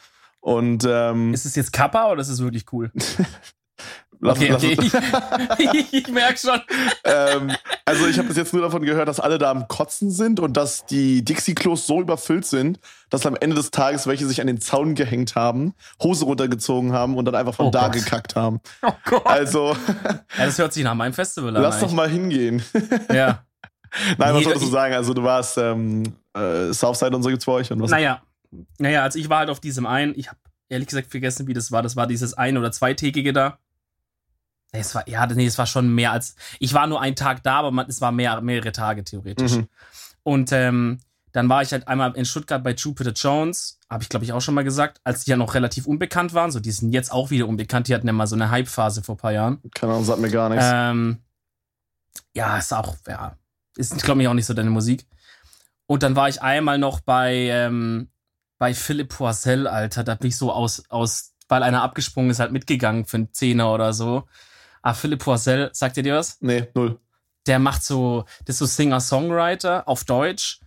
[0.42, 2.92] Und ähm, Ist es jetzt Kappa oder ist es wirklich cool?
[4.26, 5.74] lass- Okay, lass- okay.
[5.74, 6.60] Ich, ich merke schon.
[7.04, 7.52] ähm,
[7.86, 10.58] also ich habe bis jetzt nur davon gehört, dass alle da am Kotzen sind und
[10.58, 14.60] dass die Dixie-Klos so überfüllt sind, dass am Ende des Tages welche sich an den
[14.60, 17.94] Zaun gehängt haben, Hose runtergezogen haben und dann einfach von Oh da Gott.
[17.94, 18.60] gekackt haben.
[18.82, 19.26] Oh Gott.
[19.28, 19.76] Also
[20.38, 21.62] Ja, das hört sich nach meinem Festival an.
[21.62, 21.96] lass doch eigentlich.
[21.96, 22.64] mal hingehen.
[23.14, 23.44] Ja.
[24.18, 24.94] Nein, was Nee, wolltest du sagen?
[24.94, 27.92] Also du warst ähm, äh, Southside und so gibt's bei euch und was?
[27.92, 28.22] Naja.
[28.78, 30.38] Naja, also ich war halt auf diesem einen, ich habe
[30.70, 31.82] ehrlich gesagt vergessen, wie das war.
[31.84, 33.58] Das war dieses ein- oder zweitägige da.
[34.72, 36.36] Es war, ja, nee, es war schon mehr als.
[36.60, 39.54] Ich war nur einen Tag da, aber man, es war mehr, mehrere Tage theoretisch.
[39.54, 39.68] Mhm.
[40.24, 41.00] Und ähm,
[41.32, 44.40] dann war ich halt einmal in Stuttgart bei Jupiter Jones, habe ich glaube ich auch
[44.40, 46.50] schon mal gesagt, als die ja noch relativ unbekannt waren.
[46.50, 47.88] So, die sind jetzt auch wieder unbekannt.
[47.88, 49.62] Die hatten ja mal so eine Hype-Phase vor ein paar Jahren.
[49.74, 50.66] Keine Ahnung, sagt mir gar nichts.
[50.66, 51.20] Ähm,
[52.34, 53.38] ja, ist auch, ja,
[53.76, 55.06] ist, glaube ich, auch nicht so deine Musik.
[55.88, 58.10] Und dann war ich einmal noch bei, ähm,
[58.58, 60.04] bei Philipp Poisel, Alter.
[60.04, 63.74] Da bin ich so aus, aus, weil einer abgesprungen ist, halt mitgegangen für einen Zehner
[63.74, 64.24] oder so.
[64.86, 66.38] Ah, Philipp Poisel, sagt ihr dir was?
[66.42, 67.00] nee, null.
[67.48, 70.60] Der macht so, das ist so Singer-Songwriter auf Deutsch.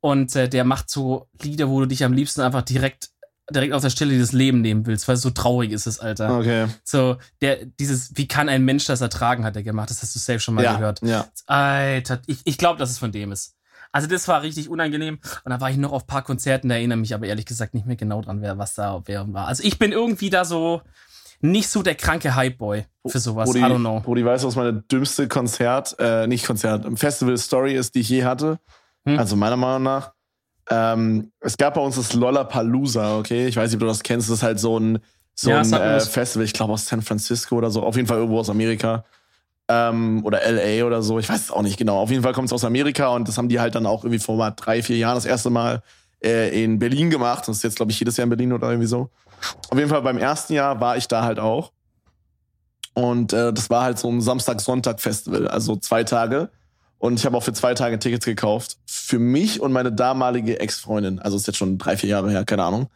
[0.00, 3.10] Und äh, der macht so Lieder, wo du dich am liebsten einfach direkt,
[3.50, 6.38] direkt aus der Stelle das Leben nehmen willst, weil so traurig ist es, Alter.
[6.38, 6.68] Okay.
[6.84, 9.90] So, der, dieses, wie kann ein Mensch das ertragen, hat er gemacht.
[9.90, 11.02] Das hast du safe schon mal ja, gehört.
[11.02, 11.26] ja.
[11.46, 13.56] Alter, ich, ich glaube, dass es von dem ist.
[13.92, 15.18] Also das war richtig unangenehm.
[15.44, 17.74] Und dann war ich noch auf ein paar Konzerten, da erinnere mich aber ehrlich gesagt
[17.74, 19.48] nicht mehr genau dran, wer was da wer war.
[19.48, 20.80] Also ich bin irgendwie da so
[21.40, 23.50] nicht so der kranke Hype-Boy für sowas.
[23.50, 24.02] Brudi, I don't know.
[24.04, 28.58] Weißt du, was meine dümmste Konzert, äh, nicht Konzert, Festival-Story ist, die ich je hatte?
[29.06, 29.18] Hm.
[29.18, 30.12] Also meiner Meinung nach.
[30.68, 33.46] Ähm, es gab bei uns das Lollapalooza, okay?
[33.46, 34.28] Ich weiß nicht, ob du das kennst.
[34.28, 34.98] Das ist halt so ein,
[35.34, 36.00] so Ja, ein äh.
[36.00, 37.82] Festival, ich glaube aus San Francisco oder so.
[37.82, 39.04] Auf jeden Fall irgendwo aus Amerika.
[39.68, 41.18] Ähm, oder LA oder so.
[41.18, 41.98] Ich weiß es auch nicht genau.
[41.98, 44.20] Auf jeden Fall kommt es aus Amerika und das haben die halt dann auch irgendwie
[44.20, 45.82] vor mal drei, vier Jahren das erste Mal
[46.24, 47.46] äh, in Berlin gemacht.
[47.46, 49.10] Das ist jetzt, glaube ich, jedes Jahr in Berlin oder irgendwie so.
[49.70, 51.72] Auf jeden Fall beim ersten Jahr war ich da halt auch.
[52.94, 56.50] Und äh, das war halt so ein Samstag-Sonntag-Festival, also zwei Tage.
[56.98, 58.78] Und ich habe auch für zwei Tage Tickets gekauft.
[58.86, 61.18] Für mich und meine damalige Ex-Freundin.
[61.18, 62.88] Also ist jetzt schon drei, vier Jahre her, keine Ahnung.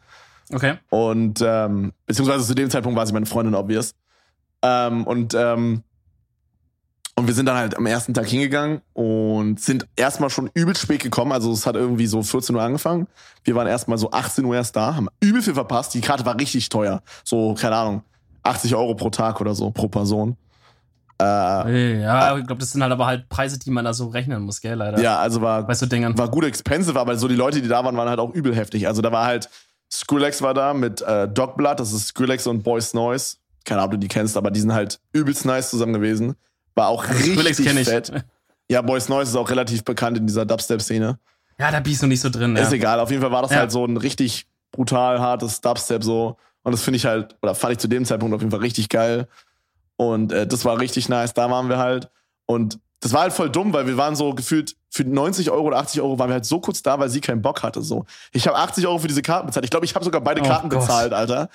[0.53, 0.79] Okay.
[0.89, 3.93] Und ähm, beziehungsweise zu dem Zeitpunkt war sie meine Freundin, obvious.
[4.63, 5.83] Ähm, und ähm,
[7.21, 11.03] und wir sind dann halt am ersten Tag hingegangen und sind erstmal schon übel spät
[11.03, 11.33] gekommen.
[11.33, 13.07] Also es hat irgendwie so 14 Uhr angefangen.
[13.45, 15.95] Wir waren erstmal so 18 Uhr erst da, haben übel viel verpasst.
[15.95, 17.03] Die Karte war richtig teuer.
[17.25, 18.03] So, keine Ahnung,
[18.43, 20.37] 80 Euro pro Tag oder so, pro Person.
[21.21, 24.43] Äh, Ja, ich glaube, das sind halt aber halt Preise, die man da so rechnen
[24.43, 25.01] muss, gell, leider.
[25.01, 26.17] ja, also war, Bei so Dingern.
[26.17, 28.87] war gut expensive, aber so die Leute, die da waren, waren halt auch übel heftig.
[28.87, 29.51] Also da war halt,
[29.93, 33.37] Skrillex war da mit äh, Dogblood, das ist Skrillex und Boys Noise.
[33.67, 36.35] Keine Ahnung, ob du die kennst, aber die sind halt übelst nice zusammen gewesen.
[36.75, 38.13] War auch Skrillex richtig fett.
[38.71, 41.19] Ja, Boys Noise ist auch relativ bekannt in dieser Dubstep-Szene.
[41.59, 42.57] Ja, da bist du nicht so drin.
[42.57, 42.77] Ist Ja.
[42.77, 43.59] egal, auf jeden Fall war das Ja.
[43.59, 46.37] halt so ein richtig brutal hartes Dubstep so.
[46.63, 48.89] Und das finde ich halt, oder fand ich zu dem Zeitpunkt auf jeden Fall richtig
[48.89, 49.27] geil.
[49.97, 52.09] Und äh, das war richtig nice, da waren wir halt.
[52.47, 55.79] Und das war halt voll dumm, weil wir waren so gefühlt für 90 Euro oder
[55.79, 57.83] 80 Euro waren wir halt so kurz da, weil sie keinen Bock hatte.
[57.83, 59.65] So, ich habe 80 Euro für diese Karten bezahlt.
[59.65, 60.81] Ich glaube, ich habe sogar beide Oh Karten Gott.
[60.81, 61.49] bezahlt, Alter.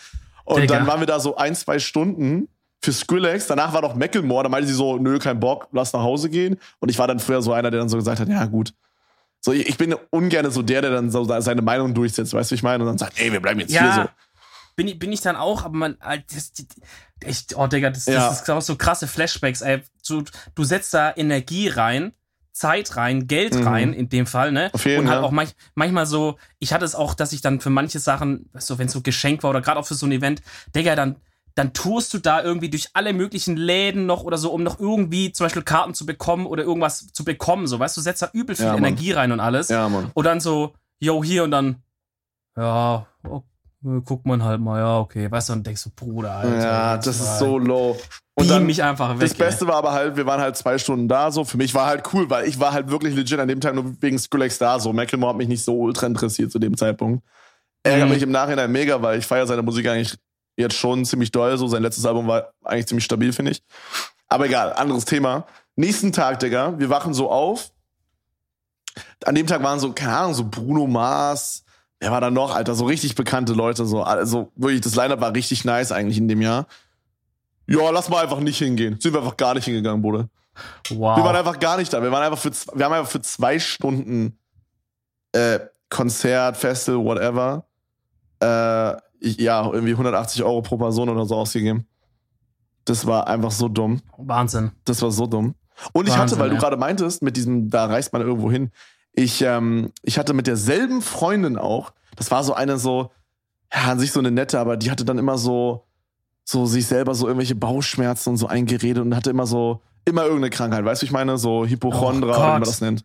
[0.43, 0.75] Und Digga.
[0.77, 2.47] dann waren wir da so ein, zwei Stunden
[2.85, 3.47] für Skrillex.
[3.47, 4.43] Danach war noch Macklemore.
[4.43, 6.57] Da meinte sie so, nö, kein Bock, lass nach Hause gehen.
[6.79, 8.73] Und ich war dann früher so einer, der dann so gesagt hat, ja gut.
[9.41, 12.55] So, ich, bin ungern so der, der dann so seine Meinung durchsetzt, weißt du, wie
[12.55, 12.83] ich meine?
[12.83, 14.01] Und dann sagt, ey, wir bleiben jetzt hier so.
[14.01, 14.09] Ja,
[14.75, 16.51] bin ich, bin ich dann auch, aber man, Alter, das,
[17.23, 18.27] echt, oh Digga, das, Ja.
[18.29, 19.83] das ist auch so krasse Flashbacks, ey.
[20.07, 20.23] Du,
[20.55, 22.13] du setzt da Energie rein,
[22.53, 23.67] Zeit rein, Geld Mhm.
[23.67, 24.69] rein, in dem Fall, ne?
[24.73, 25.25] Auf jeden Und halt Fall.
[25.25, 28.69] auch manch, manchmal so, ich hatte es auch, dass ich dann für manche Sachen, weißt
[28.71, 30.41] du, wenn es so Geschenk war oder gerade auch für so ein Event,
[30.75, 31.17] Digga, dann,
[31.55, 35.31] dann tourst du da irgendwie durch alle möglichen Läden noch oder so, um noch irgendwie
[35.31, 38.55] zum Beispiel Karten zu bekommen oder irgendwas zu bekommen, so, weißt du, setzt da übel
[38.55, 38.75] viel Ja.
[38.75, 39.69] Energie rein und alles.
[39.69, 40.11] Ja, Mann.
[40.13, 41.77] Und dann so, yo, hier und dann,
[42.57, 43.41] ja, oh,
[44.03, 45.29] guckt man halt mal, ja, okay.
[45.31, 46.65] Weißt du, dann denkst du, Bruder, Alter.
[46.65, 47.97] ja, das ist so low.
[48.37, 49.21] Und dann, mich einfach weg.
[49.21, 51.45] das Beste war aber halt, wir waren halt zwei Stunden da, so.
[51.45, 53.95] Für mich war halt cool, weil ich war halt wirklich legit an dem Tag nur
[54.01, 54.91] wegen Skrillex da, so.
[54.91, 57.23] Macklemore hat mich nicht so ultra interessiert zu dem Zeitpunkt.
[57.83, 58.13] Ärgert Mhm.
[58.13, 60.17] mich im Nachhinein mega, weil ich feiere seine Musik eigentlich
[60.57, 61.67] jetzt schon ziemlich doll, so.
[61.67, 63.63] Sein letztes Album war eigentlich ziemlich stabil, finde ich.
[64.27, 65.45] Aber egal, anderes Thema.
[65.75, 67.71] Nächsten Tag, Digga, wir wachen so auf
[69.25, 71.63] an dem Tag waren so, keine Ahnung, so Bruno Mars,
[71.99, 75.33] wer war da noch, Alter, so richtig bekannte Leute, so, also wirklich, das Line-Up war
[75.33, 76.67] richtig nice eigentlich in dem Jahr.
[77.67, 78.99] Ja, lass mal einfach nicht hingehen.
[78.99, 80.29] Sind wir einfach gar nicht hingegangen, Bruder.
[80.89, 81.17] Wow.
[81.17, 82.01] Wir waren einfach gar nicht da.
[82.01, 84.37] Wir waren einfach für, wir haben einfach für zwei Stunden
[85.31, 87.65] äh, Konzert, Festival, whatever,
[88.39, 91.85] äh, ich, ja, irgendwie 180 Euro pro Person oder so ausgegeben.
[92.85, 94.01] Das war einfach so dumm.
[94.17, 94.71] Wahnsinn.
[94.85, 95.55] Das war so dumm.
[95.91, 96.61] Und ich Wahnsinn, hatte, weil du ja.
[96.61, 98.71] gerade meintest, mit diesem, da reist man irgendwo hin,
[99.13, 103.11] ich, ähm, ich hatte mit derselben Freundin auch, das war so eine so,
[103.73, 105.85] ja, an sich so eine nette, aber die hatte dann immer so,
[106.43, 110.51] so sich selber so irgendwelche Bauchschmerzen und so eingeredet und hatte immer so, immer irgendeine
[110.51, 113.03] Krankheit, weißt du, ich meine, so Hypochondra, Oh wie man das nennt.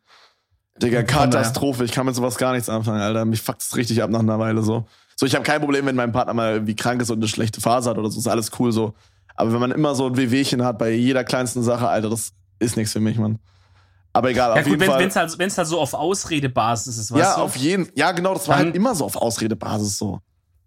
[0.83, 3.25] Digga, Katastrophe, ich kann mit sowas gar nichts anfangen, Alter.
[3.25, 4.87] Mich fuckt es richtig ab nach einer Weile so.
[5.21, 7.61] So, ich habe kein Problem, wenn mein Partner mal irgendwie krank ist und eine schlechte
[7.61, 8.95] Phase hat oder so, ist alles cool so.
[9.37, 12.79] Aber wenn man immer so ein Wehwehchen hat bei jeder kleinsten Sache, Alter, das ist
[12.79, 13.39] nichts für mich, Mann.
[14.15, 15.03] Aber egal, Ja auf gut, jeden wenn Fall.
[15.07, 17.43] es halt, wenn's halt so auf Ausredebasis ist, weißt ja, du?
[17.43, 20.21] auf jeden Ja, genau, das war Dann- halt immer so auf Ausredebasis so.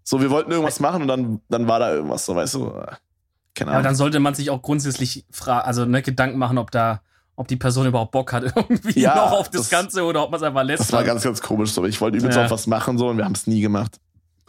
[0.04, 2.60] So, wir wollten irgendwas machen und dann, dann war da irgendwas so, weißt du.
[2.70, 3.82] Keine Ja, aber Ahnung.
[3.82, 7.00] dann sollte man sich auch grundsätzlich fra also ne, Gedanken machen, ob da,
[7.34, 10.30] ob die Person überhaupt Bock hat irgendwie Ja, noch auf das, das- Ganze oder ob
[10.30, 10.80] man es einfach lässt.
[10.82, 11.84] Das war ganz, ganz komisch so.
[11.86, 12.44] Ich wollte übelst Ja.
[12.44, 13.98] auf was machen so und wir haben es nie gemacht.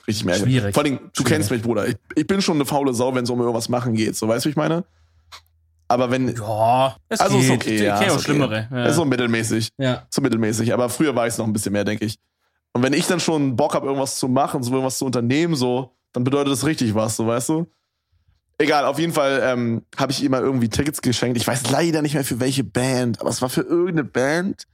[0.07, 0.55] Richtig merkwürdig.
[0.55, 0.73] Schwierig.
[0.73, 1.25] Vor allem, du Schwierig.
[1.31, 1.87] kennst mich, Bruder.
[1.87, 4.15] Ich, ich bin schon eine faule Sau, wenn es um irgendwas machen geht.
[4.15, 4.83] So, weißt du, wie ich meine?
[5.87, 6.35] Aber wenn.
[6.35, 7.55] ja, es Also ist geht.
[7.61, 8.23] okay, Ich ja, ist auch okay.
[8.23, 8.67] Schlimmere.
[8.71, 8.85] Ja.
[8.85, 9.69] Ist so mittelmäßig.
[9.77, 10.05] ja.
[10.09, 10.73] So mittelmäßig.
[10.73, 12.17] Aber früher war ich es noch ein bisschen mehr, denke ich.
[12.73, 15.91] Und wenn ich dann schon Bock habe, irgendwas zu machen, so irgendwas zu unternehmen, so,
[16.13, 17.67] dann bedeutet das richtig was, so, weißt du?
[18.57, 21.37] Egal, auf jeden Fall ähm, habe ich ihr mal irgendwie Tickets geschenkt.
[21.37, 24.65] Ich weiß leider nicht mehr für welche Band, aber es war für irgendeine Band.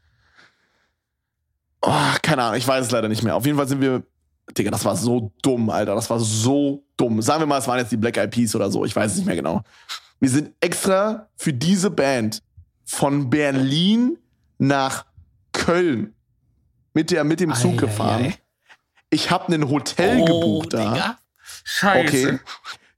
[1.82, 1.92] Oh,
[2.22, 3.36] keine Ahnung, ich weiß es leider nicht mehr.
[3.36, 4.04] Auf jeden Fall sind wir.
[4.58, 5.96] Digga, das war so dumm, Alter.
[5.96, 7.22] Das war so dumm.
[7.22, 8.86] Sagen wir mal, es waren jetzt die Black Eyed Peas oder so.
[8.86, 9.62] Ich weiß es nicht mehr genau.
[10.20, 12.44] Wir sind extra für diese Band
[12.86, 14.18] von Berlin
[14.58, 15.06] nach
[15.52, 16.14] Köln
[16.94, 18.34] mit, der, mit dem Zug Ei, ei, gefahren.
[19.10, 20.94] Ich habe ein Hotel oh, gebucht da.
[20.94, 21.18] Digga.
[21.64, 22.08] Scheiße.
[22.08, 22.40] Okay.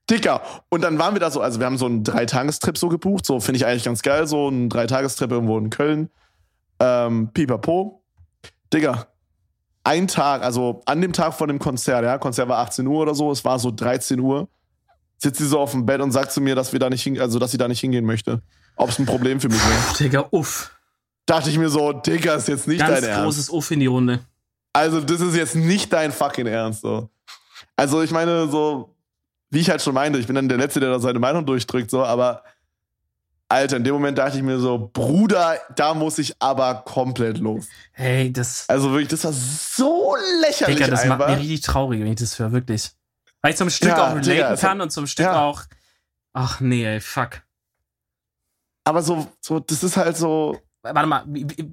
[0.10, 0.42] Dicker.
[0.70, 3.40] Und dann waren wir da so, also wir haben so einen Dreitagestrip so gebucht, so
[3.40, 6.10] finde ich eigentlich ganz geil, so einen Dreitagestrip irgendwo in Köln.
[6.80, 8.04] Ähm, pipapo.
[8.74, 9.08] Digga.
[9.84, 13.14] Ein Tag, also an dem Tag von dem Konzert, ja, Konzert war 18 Uhr oder
[13.16, 14.48] so, es war so 13 Uhr,
[15.18, 17.20] sitzt sie so auf dem Bett und sagt zu mir, dass wir da nicht hin,
[17.20, 18.42] also dass sie da nicht hingehen möchte.
[18.76, 19.98] Ob es ein Problem für mich wäre.
[20.00, 20.72] Digga, uff.
[21.26, 23.24] Dachte ich mir so, Digga, ist jetzt nicht Ganz dein Ernst.
[23.24, 24.20] großes Uff in die Runde.
[24.74, 27.10] Also, das ist jetzt nicht dein fucking Ernst, so.
[27.76, 28.96] Also, ich meine, so,
[29.50, 31.92] wie ich halt schon meinte, ich bin dann der Letzte, der da seine Meinung durchdrückt,
[31.92, 32.44] so, aber,
[33.54, 37.68] Alter, in dem Moment dachte ich mir so, Bruder, da muss ich aber komplett los.
[37.92, 38.68] Hey, das.
[38.68, 41.36] Also wirklich, das war so lächerlich Digga, das macht einfach.
[41.36, 42.92] mir richtig traurig, wenn ich das höre, wirklich.
[43.42, 45.42] Weil ich zum Stück Ja, auch relaten es kann und zum Stück ja.
[45.42, 45.62] auch.
[46.34, 47.42] Ach nee, ey, fuck.
[48.86, 51.24] aber so, so, das ist halt so, Warte mal,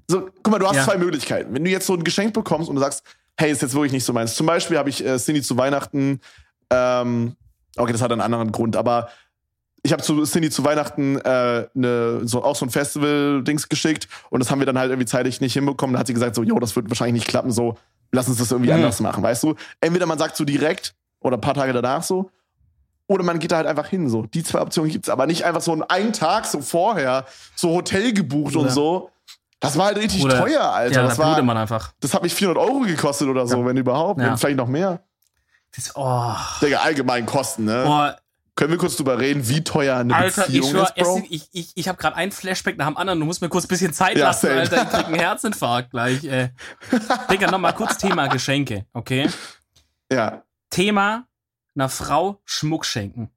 [0.06, 0.84] so, guck mal, du hast Ja.
[0.84, 1.52] zwei Möglichkeiten.
[1.52, 3.02] Wenn du jetzt so ein Geschenk bekommst und du sagst,
[3.36, 4.36] hey, ist jetzt wirklich nicht so meins.
[4.36, 6.20] Zum Beispiel habe ich äh, Cindy zu Weihnachten,
[6.70, 7.34] ähm,
[7.76, 9.08] okay, das hat einen anderen Grund, aber
[9.82, 14.40] ich habe zu Cindy zu Weihnachten äh, ne, so, auch so ein Festival-Dings geschickt und
[14.40, 15.94] das haben wir dann halt irgendwie zeitlich nicht hinbekommen.
[15.94, 17.76] Da hat sie gesagt, so, jo, das wird wahrscheinlich nicht klappen, so,
[18.12, 18.76] lass uns das irgendwie Mhm.
[18.76, 19.54] anders machen, weißt du?
[19.80, 22.30] Entweder man sagt so direkt oder ein paar Tage danach so,
[23.06, 24.22] oder man geht da halt einfach hin, so.
[24.26, 27.24] Die zwei Optionen gibt's, aber nicht einfach so einen Tag so vorher,
[27.56, 28.70] so Hotel gebucht und Bruder.
[28.74, 29.10] so.
[29.58, 30.38] Das war halt richtig Bruder.
[30.40, 30.94] teuer, Alter.
[30.94, 31.92] ja, das, da war, man einfach.
[32.00, 33.66] das hat mich 400 Euro gekostet oder so, Ja.
[33.66, 34.20] wenn überhaupt.
[34.20, 34.30] Ja.
[34.30, 35.00] Und vielleicht noch mehr.
[35.74, 37.82] Das, oh, Digga, allgemein Kosten, ne?
[37.84, 38.16] boah,
[38.60, 41.22] Können wir kurz drüber reden, wie teuer eine Alter, ich Beziehung schwör, ist, Bro?
[41.30, 43.18] ich, ich, ich habe gerade einen Flashback nach dem anderen.
[43.18, 44.60] Du musst mir kurz ein bisschen Zeit Ja, lassen, same.
[44.60, 44.82] Alter.
[44.82, 46.24] Ich krieg einen Herzinfarkt gleich.
[46.24, 46.50] Äh.
[47.30, 49.30] Digga, nochmal kurz Thema Geschenke, okay?
[50.12, 50.42] Ja.
[50.68, 51.26] Thema
[51.74, 53.30] einer Frau Schmuck schenken.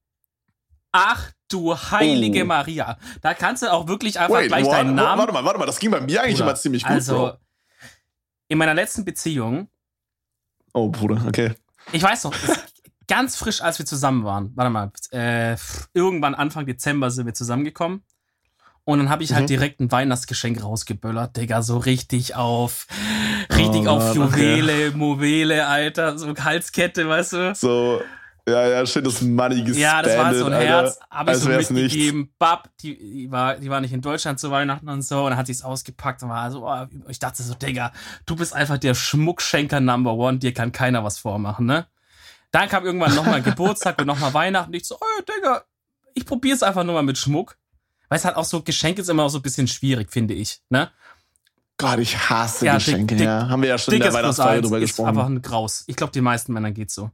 [0.91, 2.47] Ach du heilige Oh.
[2.47, 2.97] Maria.
[3.21, 5.19] Da kannst du auch wirklich einfach Wait, gleich deinen Namen.
[5.19, 7.37] Warte mal, warte mal, das ging bei mir eigentlich Bruder, immer ziemlich gut, also, Bro.
[8.49, 9.69] in meiner letzten Beziehung,
[10.73, 11.53] Oh, Bruder, okay.
[11.93, 12.33] ich weiß noch,
[13.07, 15.55] ganz frisch, als wir zusammen waren, warte mal, äh,
[15.93, 18.03] irgendwann Anfang Dezember sind wir zusammengekommen.
[18.85, 19.47] Und dann habe ich halt Mhm.
[19.47, 22.87] direkt ein Weihnachtsgeschenk rausgeböllert, Digga, so richtig auf,
[23.55, 24.57] richtig Oh, auf Mann, okay.
[24.59, 27.55] Juwele, Mowele, Alter, so Halskette, weißt du?
[27.55, 28.01] So,
[28.45, 30.67] ja, ja, schönes Money gespendet, Ja, das war so ein Alter.
[30.67, 32.33] Herz, habe ich so mitgegeben.
[32.37, 35.23] Bab, die, die, war, die war nicht in Deutschland zu Weihnachten und so.
[35.23, 37.93] Und dann hat sie es ausgepackt und war so, oh, ich dachte so, Digga,
[38.25, 41.87] du bist einfach der Schmuckschenker Number One, dir kann keiner was vormachen, ne?
[42.53, 44.69] Dann kam irgendwann nochmal Geburtstag und nochmal Weihnachten.
[44.71, 45.63] Und ich so, oh, Digga,
[46.13, 47.57] ich probiere es einfach nur mal mit Schmuck.
[48.09, 50.61] Weil es halt auch so, Geschenk ist immer auch so ein bisschen schwierig, finde ich,
[50.69, 50.91] ne?
[51.77, 53.49] Gott, ich hasse Ja, Geschenke, dick- ja.
[53.49, 55.09] Haben wir ja schon in der eins drüber ist gesprochen.
[55.09, 55.83] einfach ein Graus.
[55.87, 57.09] Ich glaube, den meisten Männern geht's so.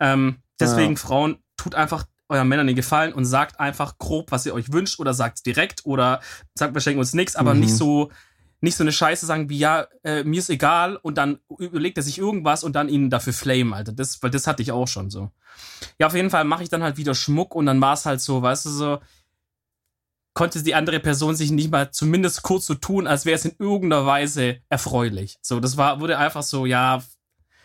[0.00, 4.54] Ähm, deswegen, Frauen, tut einfach euren Männern den Gefallen und sagt einfach grob, was ihr
[4.54, 6.20] euch wünscht oder sagt direkt oder
[6.54, 7.60] sagt, wir schenken uns nichts, aber Mhm.
[7.60, 8.10] nicht so,
[8.62, 12.04] nicht so eine Scheiße sagen wie, ja, äh, mir ist egal und dann überlegt er
[12.04, 13.92] sich irgendwas und dann ihn dafür flame, Alter.
[13.92, 15.30] Das, weil das hatte ich auch schon so.
[15.98, 18.20] Ja, auf jeden Fall mache ich dann halt wieder Schmuck und dann war es halt
[18.20, 18.98] so, weißt du, so,
[20.34, 23.56] konnte die andere Person sich nicht mal zumindest kurz so tun, als wäre es in
[23.58, 25.38] irgendeiner Weise erfreulich.
[25.42, 27.02] So, das war, wurde einfach so, ja,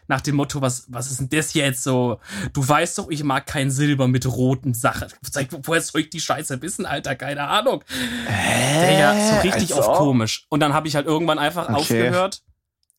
[0.07, 2.19] nach dem Motto, was, was ist denn das jetzt so?
[2.53, 5.09] Du weißt doch, ich mag kein Silber mit roten Sachen.
[5.63, 7.15] Woher soll ich die Scheiße wissen, Alter?
[7.15, 7.83] Keine Ahnung.
[8.29, 9.89] Äh, ja, so richtig also?
[9.89, 10.45] auf komisch.
[10.49, 11.75] Und dann habe ich halt irgendwann einfach okay.
[11.75, 12.41] aufgehört,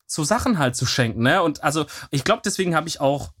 [0.05, 1.43] so Sachen halt zu schenken, ne?
[1.43, 3.31] Und also, ich glaube, deswegen habe ich auch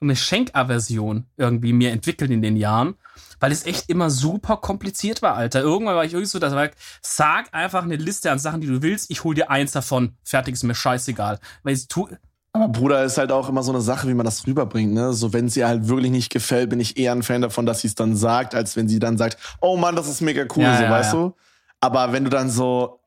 [0.00, 2.96] eine Schenkaversion irgendwie mir entwickelt in den Jahren,
[3.40, 5.60] weil es echt immer super kompliziert war, Alter.
[5.60, 8.82] Irgendwann war ich irgendwie so, dass ich sag einfach eine Liste an Sachen, die du
[8.82, 11.38] willst, ich hol dir eins davon, fertig ist mir scheißegal.
[11.62, 12.08] Weil ich tu,
[12.56, 15.12] aber Bruder ist halt auch immer so eine Sache, wie man das rüberbringt, ne?
[15.12, 17.88] So, wenn sie halt wirklich nicht gefällt, bin ich eher ein Fan davon, dass sie
[17.88, 20.76] es dann sagt, als wenn sie dann sagt, oh Mann, das ist mega cool, ja,
[20.76, 21.18] so, ja, weißt ja.
[21.20, 21.34] du?
[21.80, 23.00] Aber wenn du dann so,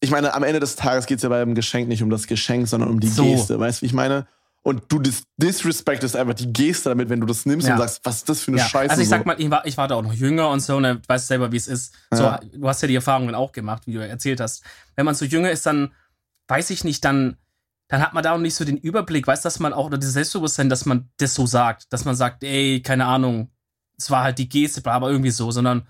[0.00, 2.68] ich meine, am Ende des Tages geht es ja beim Geschenk nicht um das Geschenk,
[2.68, 3.24] sondern um die so.
[3.24, 4.26] Geste, weißt du, wie ich meine?
[4.62, 8.16] Und du dis disrespektest einfach die Geste damit, wenn du das nimmst und sagst, was
[8.16, 8.90] ist das für eine Scheiße?
[8.90, 10.82] Also ich sag mal, ich war, ich war da auch noch jünger und so, und
[10.82, 11.94] ne, weißt selber, wie es ist.
[12.10, 14.62] So, du hast ja die Erfahrungen auch gemacht, wie du erzählt hast.
[14.96, 15.92] Wenn man so jünger ist, dann
[16.48, 17.36] weiß ich nicht, dann
[17.90, 20.12] dann hat man da auch nicht so den Überblick, weißt dass man auch, oder das
[20.12, 23.50] Selbstbewusstsein, dass man das so sagt, dass man sagt, ey, keine Ahnung,
[23.98, 25.88] es war halt die Geste, aber irgendwie so, sondern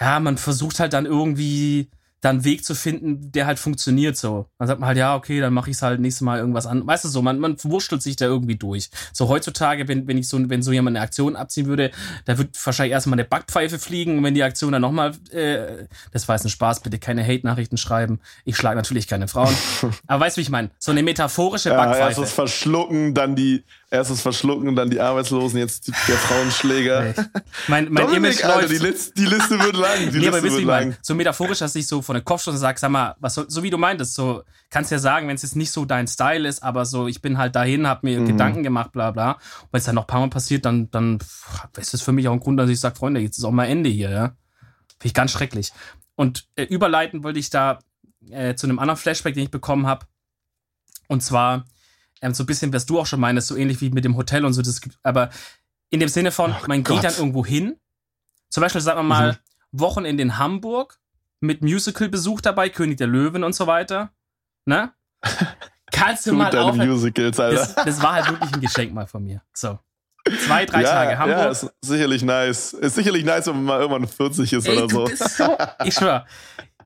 [0.00, 1.90] ja, man versucht halt dann irgendwie
[2.22, 4.46] dann einen Weg zu finden, der halt funktioniert so.
[4.56, 6.86] Dann sagt man halt, ja, okay, dann mache ich es halt nächstes Mal irgendwas an.
[6.86, 8.90] Weißt du so, man, man wurschtelt sich da irgendwie durch.
[9.12, 11.90] So heutzutage, wenn, wenn ich so, wenn so jemand eine Aktion abziehen würde,
[12.24, 16.28] da wird wahrscheinlich erstmal eine Backpfeife fliegen und wenn die Aktion dann nochmal, äh, das
[16.28, 18.20] war jetzt ein Spaß, bitte keine Hate-Nachrichten schreiben.
[18.44, 19.54] Ich schlage natürlich keine Frauen.
[20.06, 20.70] Aber weißt du, wie ich meine?
[20.78, 21.98] So eine metaphorische Backpfeife.
[21.98, 27.14] Ja, erst das Verschlucken, dann die, erst das Verschlucken, dann die Arbeitslosen, jetzt der Frauenschläger.
[27.68, 30.10] mein mein Dominik, Image Alter, die, Liste, die Liste wird lang.
[30.10, 30.96] Die nee, Liste wird lang.
[31.02, 33.68] So metaphorisch, dass ich so von der Kopfstunde sage, sag mal, was so, so wie
[33.68, 36.86] du meintest, so kannst ja sagen, wenn es jetzt nicht so dein Style ist, aber
[36.86, 38.26] so, ich bin halt dahin, hab mir mhm.
[38.26, 39.32] Gedanken gemacht, bla bla.
[39.32, 41.18] Und wenn es dann noch ein paar Mal passiert, dann, dann
[41.76, 43.66] ist das für mich auch ein Grund, dass ich sage, Freunde, jetzt ist auch mal
[43.66, 44.24] Ende hier, ja.
[44.98, 45.72] Finde ich ganz schrecklich.
[46.14, 47.80] Und äh, überleiten wollte ich da
[48.30, 50.06] äh, zu einem anderen Flashback, den ich bekommen habe.
[51.08, 51.66] Und zwar
[52.22, 54.44] ähm, so ein bisschen, was du auch schon meinst, so ähnlich wie mit dem Hotel
[54.44, 54.62] und so.
[54.62, 55.30] Das gibt, aber
[55.90, 57.02] in dem Sinne von, oh man Gott.
[57.02, 57.76] geht dann irgendwo hin.
[58.48, 59.80] Zum Beispiel, sagen wir mal, mhm.
[59.80, 60.98] Wochenende in Hamburg
[61.40, 64.12] mit Musical-Besuch dabei, König der Löwen und so weiter.
[64.64, 64.92] Ne?
[65.92, 66.76] Kannst du, mal auf.
[66.76, 67.56] Musicals, Alter.
[67.56, 69.42] Das, das, war halt wirklich ein Geschenk mal von mir.
[69.52, 69.78] So.
[70.46, 71.38] Zwei, drei ja, Tage Hamburg.
[71.38, 72.72] Ja, ist sicherlich nice.
[72.72, 75.06] Ist sicherlich nice, wenn man mal irgendwann 40 ist Ey, oder so.
[75.06, 75.58] so.
[75.84, 76.26] Ich schwör.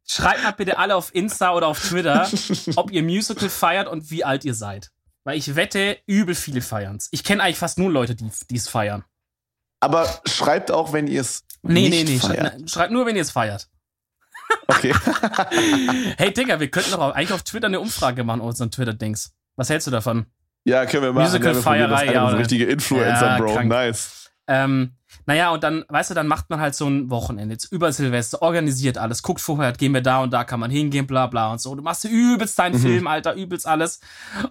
[0.09, 2.29] Schreibt mal bitte alle auf Insta oder auf Twitter,
[2.77, 4.93] ob ihr Musical feiert und wie alt ihr seid.
[5.27, 7.09] Weil ich wette, übel viele feiern's.
[7.11, 9.05] Ich kenne eigentlich fast nur Leute, die es feiern.
[9.81, 12.53] Aber schreibt auch, wenn ihr es nee, nicht nee, nee, feiert.
[12.53, 13.69] Schreibt, schreibt nur, wenn ihr es feiert.
[14.69, 14.95] Okay.
[16.17, 19.35] hey Digga, wir könnten doch eigentlich auf Twitter eine Umfrage machen, unseren Twitter-Dings.
[19.57, 20.27] Was hältst du davon?
[20.63, 21.25] Ja, können wir machen.
[21.25, 22.29] Musical-Feierei, ja.
[22.29, 22.39] Oder?
[22.39, 23.53] richtige Influencer, ja, Bro.
[23.53, 23.69] Krank.
[23.69, 24.31] Nice.
[24.47, 24.93] Ähm,
[25.27, 28.43] naja, und dann, weißt du, dann macht man halt so ein Wochenende, jetzt über Silvester,
[28.43, 31.61] organisiert alles, guckt vorher, gehen wir da und da kann man hingehen, bla bla und
[31.61, 31.75] so.
[31.75, 32.83] Du machst übelst deinen mhm.
[32.83, 34.01] Film, Alter, übelst alles.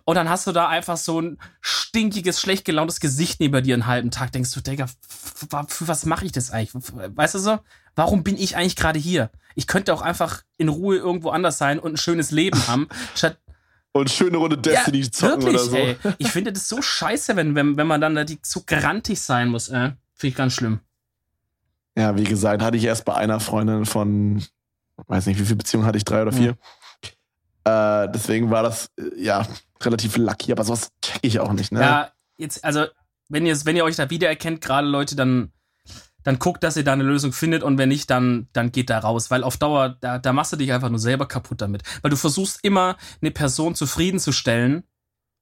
[0.04, 3.88] Und dann hast du da einfach so ein stinkiges, schlecht gelauntes Gesicht neben dir einen
[3.88, 4.34] halben Tag.
[4.34, 6.74] Denkst du, Digga, für was mache ich das eigentlich?
[6.94, 7.60] Weißt du so?
[7.96, 9.32] Warum bin ich eigentlich gerade hier?
[9.56, 13.38] Ich könnte auch einfach in Ruhe irgendwo anders sein und ein schönes Leben haben, statt
[13.94, 15.78] und schöne Runde Destiny ja, zocken wirklich, oder so.
[15.78, 15.98] Ey.
[16.18, 19.70] Ich finde das so scheiße, wenn, wenn, wenn man dann da so grantig sein muss.
[19.70, 19.92] Äh.
[20.16, 20.80] Finde ich ganz schlimm.
[21.98, 24.44] Ja, wie gesagt, hatte ich erst bei einer Freundin von,
[25.08, 26.52] weiß nicht, wie viele Beziehungen hatte ich, drei oder vier.
[26.52, 26.58] Mhm.
[27.66, 29.46] Äh, deswegen war das, äh, ja,
[29.82, 31.82] relativ lucky, aber sowas check ich auch nicht, ne?
[31.82, 32.86] Ja, jetzt, also,
[33.30, 35.52] wenn ihr, wenn ihr euch da wiedererkennt, gerade Leute, dann,
[36.24, 39.00] dann guckt, dass ihr da eine Lösung findet und wenn nicht, dann, dann geht da
[39.00, 41.84] raus, weil auf Dauer, da, da machst du dich einfach nur selber kaputt damit.
[42.02, 44.84] Weil du versuchst immer, eine Person zufriedenzustellen,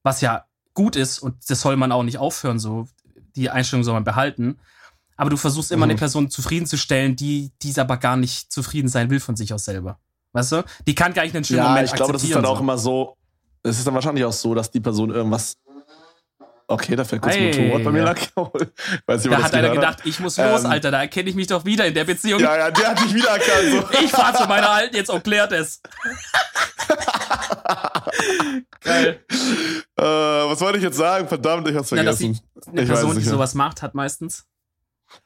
[0.04, 2.88] was ja gut ist und das soll man auch nicht aufhören, so
[3.36, 4.60] die Einstellung soll man behalten.
[5.16, 5.92] Aber du versuchst immer mhm.
[5.92, 10.00] eine Person zufriedenzustellen, die dieser aber gar nicht zufrieden sein will von sich aus selber.
[10.34, 10.64] Weißt du?
[10.88, 12.78] Die kann gar nicht einen schönen ja, Moment ich glaube, das ist dann auch immer
[12.78, 13.16] so.
[13.62, 15.56] Es ist dann wahrscheinlich auch so, dass die Person irgendwas.
[16.68, 18.18] Okay, da fällt kurz ein Motorrad bei mir lang.
[19.06, 21.48] Weiß nicht, da hat einer gedacht, ich muss los, ähm, Alter, da erkenne ich mich
[21.48, 22.40] doch wieder in der Beziehung.
[22.40, 23.92] Ja, ja, der hat mich wieder erkannt.
[23.92, 24.00] So.
[24.04, 25.82] ich fahr zu meiner Alten jetzt und klärt es.
[28.82, 29.20] Geil.
[29.96, 31.28] Äh, was wollte ich jetzt sagen?
[31.28, 32.40] Verdammt, ich hab's vergessen.
[32.56, 34.46] Na, eine ich Person, die sowas macht, hat meistens.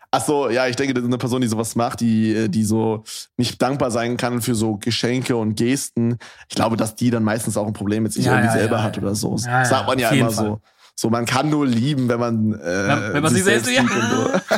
[0.10, 3.04] Ach so, ja, ich denke, das ist eine Person, die sowas macht, die, die so
[3.36, 6.18] nicht dankbar sein kann für so Geschenke und Gesten.
[6.48, 8.78] Ich glaube, dass die dann meistens auch ein Problem mit sich ja, irgendwie ja, selber
[8.78, 9.36] ja, hat oder so.
[9.38, 10.45] Ja, Sagt man ja immer Fall.
[10.45, 10.62] so.
[11.00, 14.02] So, man kann nur lieben, wenn man, äh, wenn man sich selbst, selbst liebt.
[14.04, 14.10] Ja.
[14.10, 14.56] So.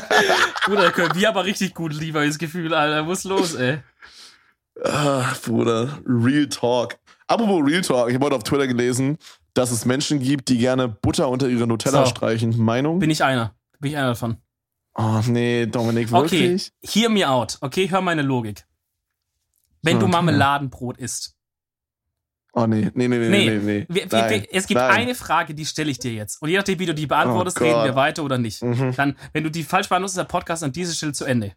[0.66, 3.04] Bruder, können wir aber richtig gut lieben, das Gefühl, Alter.
[3.04, 3.80] Muss los, ey.
[4.82, 6.96] Ah, Bruder, Real Talk.
[7.30, 9.18] Apropos Real Talk, ich habe heute auf Twitter gelesen,
[9.54, 12.10] dass es Menschen gibt, die gerne Butter unter ihre Nutella So.
[12.10, 12.58] streichen.
[12.58, 12.98] Meinung?
[12.98, 13.54] Bin ich einer.
[13.80, 14.38] Bin ich einer davon.
[14.96, 16.72] Oh, nee, Dominik, Okay, wirklich?
[16.82, 17.60] hear me out.
[17.62, 18.66] Okay, hör meine Logik.
[19.84, 20.12] Wenn du Okay.
[20.12, 21.36] Marmeladenbrot isst.
[22.54, 23.86] Oh, nee, nee, nee, nee, Nee, nee, nee.
[23.88, 24.90] Wir, Nein, wir, es gibt nein.
[24.90, 26.42] eine Frage, die stelle ich dir jetzt.
[26.42, 28.64] Und je nachdem, wie du die beantwortest, Oh reden wir weiter oder nicht.
[28.64, 28.96] Mhm.
[28.96, 31.54] Dann, wenn du die falsch beantwortest, ist der Podcast an dieser Stelle zu Ende.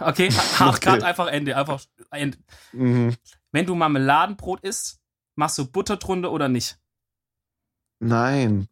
[0.00, 0.28] Okay?
[0.58, 0.80] Hart Okay.
[0.90, 1.56] grad einfach Ende.
[1.56, 2.36] Einfach Ende.
[2.72, 3.14] Mhm.
[3.52, 4.98] Wenn du Marmeladenbrot isst,
[5.36, 6.78] machst du Butter drunter oder nicht?
[8.00, 8.68] Nein.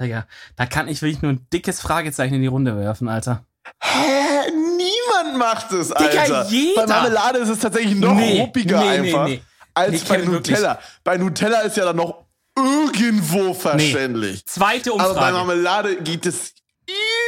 [0.00, 3.44] Digga, da kann ich wirklich nur ein dickes Fragezeichen in die Runde werfen, Alter.
[3.80, 4.50] Hä?
[4.50, 6.46] Niemand macht es, Alter.
[6.48, 6.86] jeder.
[6.86, 9.28] Bei Marmelade ist es tatsächlich noch ruppiger einfach
[9.74, 10.56] als Nee, bei Kevin, wirklich.
[10.56, 10.78] Nutella.
[11.04, 14.44] Bei Nutella ist ja dann noch irgendwo verständlich.
[14.46, 15.32] Zweite Aber bei Umfrage.
[15.36, 16.54] Marmelade geht es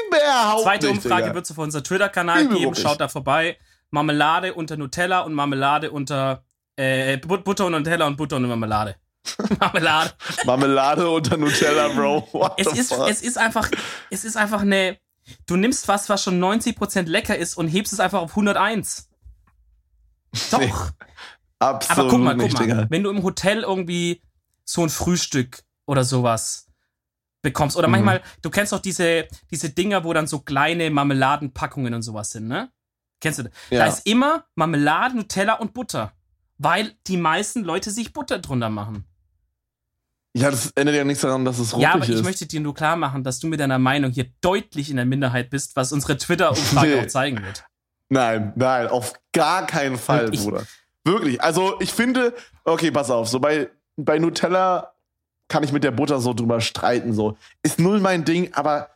[0.08, 0.96] überhaupt Zweite nicht.
[1.04, 1.34] Umfrage Digga.
[1.34, 2.74] wird es auf unser Twitter-Kanal geben.
[2.74, 3.56] Schaut da vorbei.
[3.90, 6.42] Marmelade unter Nutella und Marmelade unter
[6.76, 8.96] äh, But- Butter und Nutella und Butter und Marmelade.
[9.58, 10.12] Marmelade.
[10.44, 12.28] Marmelade unter Nutella, Bro.
[12.32, 13.08] What Es ist, fuck?
[13.08, 13.70] es ist einfach,
[14.10, 14.98] es ist einfach eine.
[15.46, 19.08] Du nimmst was, was schon 90% lecker ist und hebst es einfach auf 101.
[20.50, 20.58] Doch.
[20.58, 20.72] Nee,
[21.58, 22.58] Absolut Aber guck mal, guck mal.
[22.66, 22.86] Digga.
[22.90, 24.20] Wenn du im Hotel irgendwie
[24.64, 26.66] so ein Frühstück oder sowas
[27.40, 27.92] bekommst, oder Mhm.
[27.92, 32.48] manchmal, du kennst doch diese, diese Dinger, wo dann so kleine Marmeladenpackungen und sowas sind,
[32.48, 32.70] ne?
[33.20, 33.52] Kennst du das?
[33.70, 33.86] Da Ja.
[33.86, 36.12] ist immer Marmelade, Nutella und Butter.
[36.58, 39.04] Weil die meisten Leute sich Butter drunter machen.
[40.36, 42.24] ja, das ändert ja nichts daran, dass es ruppig ja, aber ich ist.
[42.24, 45.50] möchte dir nur klar machen, dass du mit deiner Meinung hier deutlich in der Minderheit
[45.50, 47.00] bist, was unsere Twitter-Umfrage Nee.
[47.02, 47.64] auch zeigen wird.
[48.08, 50.64] Nein, nein, auf gar keinen Fall, ich- Bruder.
[51.04, 51.42] Wirklich.
[51.42, 52.34] Also, ich finde,
[52.64, 54.92] okay, pass auf, so bei, bei Nutella
[55.48, 57.36] kann ich mit der Butter so drüber streiten, so.
[57.62, 58.88] Ist null mein Ding, aber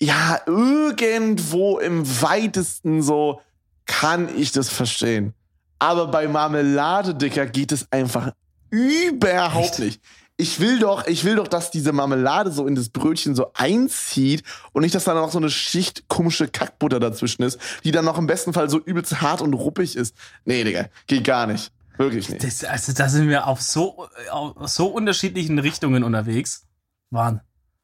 [0.00, 3.40] ja, irgendwo im weitesten so
[3.86, 5.34] kann ich das verstehen.
[5.80, 8.32] Aber bei Marmelade, Dicker, geht es einfach
[8.70, 9.78] überhaupt Echt?
[9.80, 10.00] nicht.
[10.36, 14.42] Ich will doch, ich will doch, dass diese Marmelade so in das Brötchen so einzieht
[14.72, 18.16] und nicht, dass da noch so eine Schicht komische Kackbutter dazwischen ist, die dann noch
[18.16, 20.14] im besten Fall so übelst hart und ruppig ist.
[20.46, 21.72] Nee, Digga, geht gar nicht.
[21.98, 22.42] Wirklich nicht.
[22.42, 26.64] Das, also, da sind wir auf so, auf so unterschiedlichen Richtungen unterwegs.
[27.10, 27.42] Wahnsinn.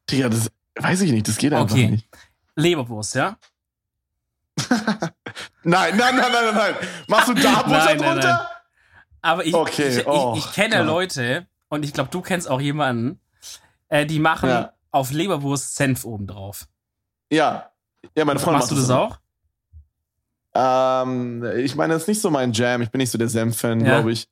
[0.09, 0.47] Digga, das
[0.79, 1.89] weiß ich nicht, das geht einfach Okay.
[1.89, 2.07] nicht.
[2.55, 3.37] Leberwurst, ja?
[5.63, 6.75] Nein, nein, nein, nein, nein, nein.
[7.07, 8.49] Machst du da Butter Nein, nein, drunter?
[9.21, 10.83] Aber ich, Okay, ich, oh ich, ich kenne.
[10.83, 13.19] Leute, und ich glaube, du kennst auch jemanden,
[13.89, 14.73] äh, die machen Ja.
[14.91, 16.67] auf Leberwurst Senf oben drauf.
[17.31, 17.71] Ja.
[18.15, 19.17] Ja, meine Freundin Machst du das auch?
[20.53, 22.81] Ähm, ich meine, das ist nicht so mein Jam.
[22.81, 23.85] Ich bin nicht so der Senf-Fan, Ja.
[23.95, 24.27] glaube ich.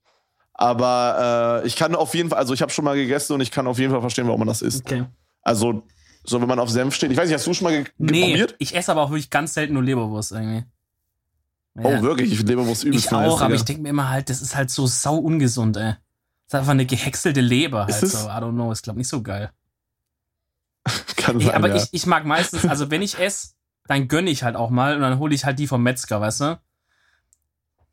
[0.54, 3.52] Aber äh, ich kann auf jeden Fall, also ich habe schon mal gegessen und ich
[3.52, 4.86] kann auf jeden Fall verstehen, warum man das isst.
[4.86, 5.06] Okay.
[5.42, 5.84] Also,
[6.26, 7.12] so wenn man auf Senf steht.
[7.12, 8.56] Ich weiß nicht, hast du schon mal ge Nee, probiert?
[8.60, 10.64] ich esse aber auch wirklich ganz selten nur Leberwurst irgendwie.
[11.78, 12.02] Oh, Ja.
[12.02, 12.32] wirklich?
[12.32, 14.70] Ich finde Leberwurst übelst Ich auch, aber ich denke mir immer halt, das ist halt
[14.70, 15.94] so sau ungesund, ey.
[16.48, 18.28] Das ist einfach eine gehäckselte Leber halt Ist so.
[18.28, 19.52] I don't know, ist glaube nicht so geil.
[21.16, 21.76] Kann sein, aber ja.
[21.76, 23.50] ich, ich mag meistens, also wenn ich esse,
[23.88, 26.42] dann gönne ich halt auch mal und dann hole ich halt die vom Metzger, weißt
[26.42, 26.60] du?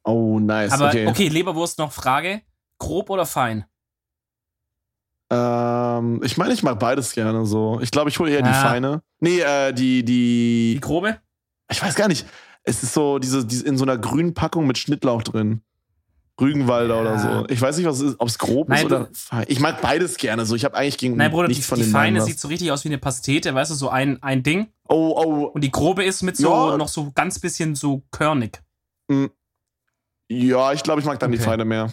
[0.05, 0.73] oh, nice.
[0.73, 1.07] Aber okay.
[1.07, 1.29] okay.
[1.29, 2.43] Leberwurst noch Frage.
[2.79, 3.65] Grob oder fein?
[5.33, 7.81] Ähm, ich meine, ich mag beides gerne so.
[7.81, 8.55] Ich glaube, ich hole eher die Ja.
[8.55, 9.03] feine.
[9.21, 10.75] Nee, äh, die, die.
[10.75, 11.19] Die grobe?
[11.71, 12.27] Ich weiß gar nicht.
[12.65, 15.63] Es ist so, diese, diese in so einer grünen Packung mit Schnittlauch drin.
[16.41, 17.01] Rügenwalder Ja.
[17.01, 17.47] oder so.
[17.49, 19.45] Ich weiß nicht, was es ist, ob es grob Nein, ist oder fein.
[19.49, 20.55] Ich mag beides gerne so.
[20.55, 22.49] Ich habe eigentlich gegen Nein, Bruder, die, nichts von die den feine beiden sieht so
[22.49, 24.69] richtig aus wie eine Pastete, weißt du, so ein, ein Ding.
[24.89, 25.45] Oh, oh.
[25.47, 26.77] Und die grobe ist mit so Ja.
[26.77, 28.61] noch so ganz bisschen so körnig.
[30.29, 31.45] Ja, ich glaube, ich mag dann die Okay.
[31.47, 31.93] feine mehr.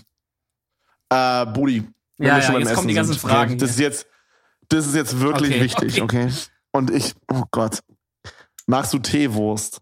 [1.09, 1.83] Äh, Budi.
[2.19, 4.07] Ja, ja, jetzt kommen die ganzen sind, Fragen Okay, das ist jetzt,
[4.67, 6.31] das ist jetzt wirklich Okay, wichtig, okay.
[6.71, 7.79] Und ich, oh Gott.
[8.67, 9.81] Magst du Teewurst?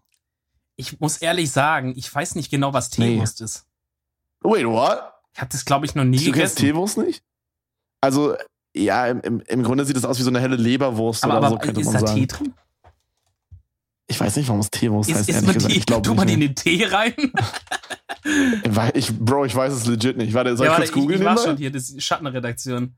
[0.76, 3.14] Ich muss ehrlich sagen, ich weiß nicht genau, was Nee.
[3.16, 3.66] Teewurst ist.
[4.40, 5.02] Wait, what?
[5.34, 6.56] Ich habe das, glaube ich, noch nie Du kennst gegessen.
[6.58, 7.22] Teewurst nicht?
[8.00, 8.36] Also,
[8.74, 11.46] ja, im, im, im Grunde sieht das aus wie so eine helle Leberwurst Aber, oder
[11.46, 12.14] aber so, könnte ist man da sagen.
[12.20, 12.54] Tee drin?
[14.10, 15.72] Ich weiß nicht, warum es Teewurst heißt, ist ehrlich gesagt.
[15.74, 17.12] die, Ich glaube tut man die in den Tee rein?
[18.94, 20.34] Ich, Bro, ich weiß es legit nicht.
[20.34, 21.20] Warte, soll ja, ich warte, kurz ich, googeln?
[21.20, 21.50] ich war nebenbei?
[21.50, 22.96] schon hier, das ist Schattenredaktion.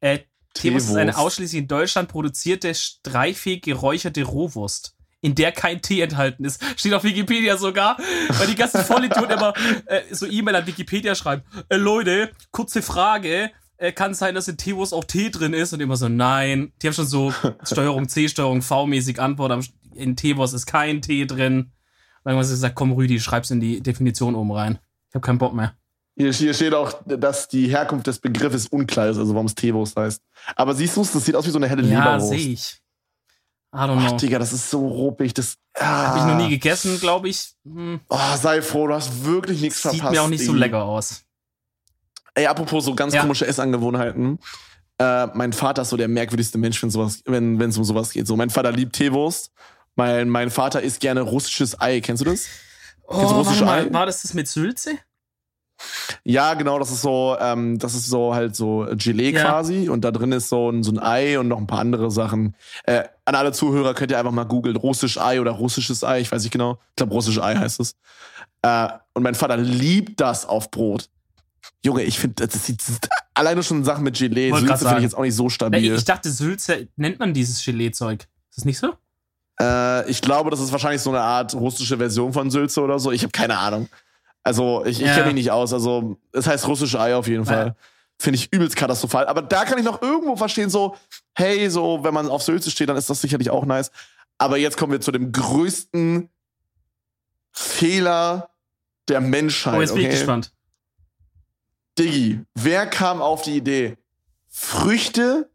[0.00, 0.20] Äh,
[0.54, 6.44] Teewurst ist eine ausschließlich in Deutschland produzierte, streifig geräucherte Rohwurst, in der kein Tee enthalten
[6.44, 6.62] ist.
[6.76, 7.96] Steht auf Wikipedia sogar,
[8.28, 9.54] weil die ganzen Vollidioten immer
[9.86, 11.42] äh, so E-Mail an Wikipedia schreiben.
[11.70, 13.50] Äh, Leute, kurze Frage.
[13.78, 15.72] Äh, kann sein, dass in Teewurst auch Tee drin ist?
[15.72, 16.72] Und immer so, nein.
[16.82, 17.32] Die haben schon so
[17.64, 19.50] Steuerung C, Steuerung V-mäßig Antwort.
[19.52, 19.62] aber
[19.94, 21.72] In Teewurst ist kein Tee drin.
[22.24, 24.78] Und haben sie gesagt, komm Rüdi, schreib's in die Definition oben rein.
[25.08, 25.74] Ich habe keinen Bock mehr.
[26.16, 29.96] Hier, hier steht auch, dass die Herkunft des Begriffes unklar ist, also warum es Teewurst
[29.96, 30.22] heißt.
[30.56, 32.28] Aber siehst du es, das sieht aus wie so eine helle Ja, Leberwurst.
[32.28, 32.78] sehe ich.
[33.74, 34.10] I don't know.
[34.14, 35.32] Ach, Digga, das ist so ruppig.
[35.32, 36.08] Das ah.
[36.08, 37.54] Habe ich noch nie gegessen, glaube ich.
[37.64, 38.00] Hm.
[38.10, 40.12] Oh, sei froh, du hast wirklich nichts Sieht verpasst.
[40.12, 40.58] mir auch nicht so Diggi.
[40.64, 41.22] lecker aus.
[42.34, 43.22] Ey, apropos so ganz Ja.
[43.22, 44.38] komische Essangewohnheiten.
[44.98, 48.26] Äh, mein Vater ist so der merkwürdigste Mensch, wenn es um sowas geht.
[48.26, 49.50] So, mein Vater liebt Teewurst.
[49.96, 52.00] Mein, mein Vater isst gerne russisches Ei.
[52.00, 52.46] Kennst du das?
[53.06, 53.92] Oh, Kennst du warte russische mal, Ei?
[53.92, 54.98] war das das mit Sülze?
[56.24, 59.42] Ja, genau, das ist so, ähm, das ist so halt so Gelee Ja.
[59.42, 62.10] quasi und da drin ist so ein, so ein Ei und noch ein paar andere
[62.10, 62.54] Sachen.
[62.84, 66.30] Äh, an alle Zuhörer könnt ihr einfach mal googeln, russisch Ei oder russisches Ei, ich
[66.30, 66.78] weiß nicht genau.
[66.90, 67.96] Ich glaube, russisch Ei heißt es.
[68.62, 71.08] Äh, und mein Vater liebt das auf Brot.
[71.84, 72.80] Junge, ich finde, das sieht
[73.34, 75.94] alleine schon Sachen mit Gelee, Sülze finde ich jetzt auch nicht so stabil.
[75.96, 78.22] ich dachte, Sülze nennt man dieses Gelee-Zeug.
[78.50, 78.92] Ist das nicht so?
[79.62, 83.12] Äh, ich glaube, das ist wahrscheinlich so eine Art russische Version von Sülze oder so.
[83.12, 83.88] Ich habe keine Ahnung.
[84.42, 85.14] Also, ich, ich Ja.
[85.14, 85.72] kenne mich nicht aus.
[85.72, 87.52] Also, es heißt russische Ei auf jeden Ja.
[87.52, 87.76] Fall.
[88.18, 89.26] Finde ich übelst katastrophal.
[89.26, 90.96] Aber da kann ich noch irgendwo verstehen, so,
[91.34, 93.90] hey, so, wenn man auf Sülze steht, dann ist das sicherlich auch nice.
[94.38, 96.28] Aber jetzt kommen wir zu dem größten
[97.52, 98.50] Fehler
[99.08, 99.74] der Menschheit.
[99.76, 100.52] Oh, jetzt bin ich gespannt.
[101.98, 103.96] Diggi, wer kam auf die Idee?
[104.48, 105.50] Früchte,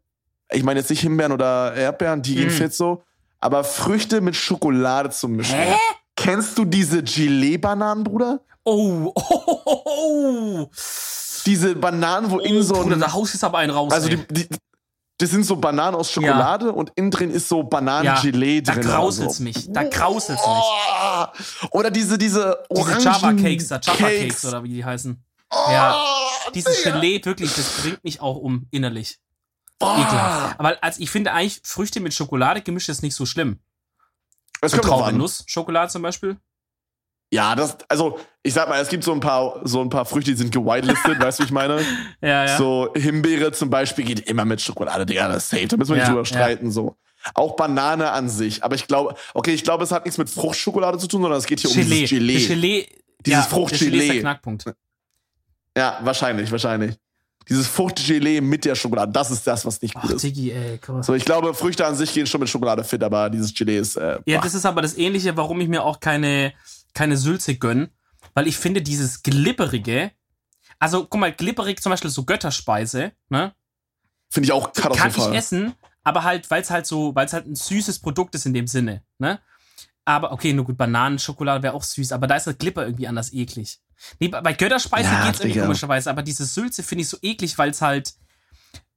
[0.50, 2.50] ich meine jetzt nicht Himbeeren oder Erdbeeren, die gehen Mm.
[2.50, 3.02] fit so,
[3.40, 5.56] aber Früchte mit Schokolade zu mischen.
[5.56, 5.74] Hä?
[6.16, 8.40] Kennst du diese Gelee-Bananen, Bruder?
[8.64, 10.70] Oh, oh, oh, oh.
[11.46, 13.00] Diese Bananen, wo in oh so Bruder, ein.
[13.00, 13.92] da haust jetzt aber einen raus.
[13.92, 14.48] Also, die, die,
[15.18, 18.82] das sind so Bananen aus Schokolade und innen drin ist so Bananengelee da drin.
[18.84, 19.42] grauselt's also.
[19.44, 19.66] mich.
[19.72, 20.48] Da grauselt's mich.
[20.50, 21.24] Oh,
[21.78, 24.44] oder diese, diese Diese orangen Java Cakes, da Java Cakes Cakes.
[24.44, 25.20] oder wie die heißen.
[25.50, 26.04] Oh, Ja.
[26.54, 26.82] Dieses.
[26.82, 29.18] Gelee, wirklich, das bringt mich auch um innerlich.
[29.80, 29.94] Oh.
[29.94, 30.58] Ekelhaft.
[30.58, 33.60] Aber als ich finde eigentlich, Früchte mit Schokolade gemischt ist nicht so schlimm.
[34.60, 35.10] Es kommt drauf an.
[35.10, 36.36] Traubennuss-Schokolade zum Beispiel.
[37.30, 40.30] Ja, das, also, ich sag mal, es gibt so ein paar, so ein paar Früchte,
[40.30, 41.80] die sind gewitelistet, weißt du, wie ich meine?
[42.20, 42.56] Ja, ja.
[42.56, 45.96] So, Himbeere zum Beispiel geht immer mit Schokolade, Digga, das ist safe, da müssen wir
[45.96, 46.96] nicht Ja, drüber streiten, so.
[47.34, 50.98] Auch Banane an sich, aber ich glaube, okay, ich glaube, es hat nichts mit Fruchtschokolade
[50.98, 52.06] zu tun, sondern es geht hier um Gelee.
[52.06, 52.34] dieses Gelee.
[52.34, 52.88] Das Gelee.
[53.26, 53.90] Dieses ja, Fruchtgelee.
[53.90, 54.64] Gelee ist der Knackpunkt.
[55.76, 56.96] Ja, wahrscheinlich, wahrscheinlich.
[57.48, 60.22] Dieses Fruchtgelee mit der Schokolade, das ist das, was nicht gut Ach, ist.
[60.22, 61.06] Diggi, ey, krass.
[61.06, 63.96] So, ich glaube, Früchte an sich gehen schon mit Schokolade fit, aber dieses Gelee ist,
[63.96, 66.52] äh, Ja, das ist aber das Ähnliche, warum ich mir auch keine,
[66.94, 67.88] keine Sülze gönn.
[68.34, 70.10] Weil ich finde, dieses Glibberige,
[70.78, 73.52] also guck mal, glibberig zum Beispiel so Götterspeise, ne?
[74.30, 75.32] finde ich auch Kann katastrophal.
[75.32, 75.74] ich essen,
[76.04, 78.66] aber halt, weil es halt so, weil es halt ein süßes Produkt ist in dem
[78.66, 79.40] Sinne, ne?
[80.08, 83.30] Aber okay, nur gut, Bananenschokolade wäre auch süß, aber da ist das Glipper irgendwie anders
[83.34, 83.78] eklig.
[84.18, 87.68] Nee, bei Götterspeise Ja, geht's irgendwie komischerweise, aber diese Sülze finde ich so eklig, weil
[87.70, 88.14] es halt,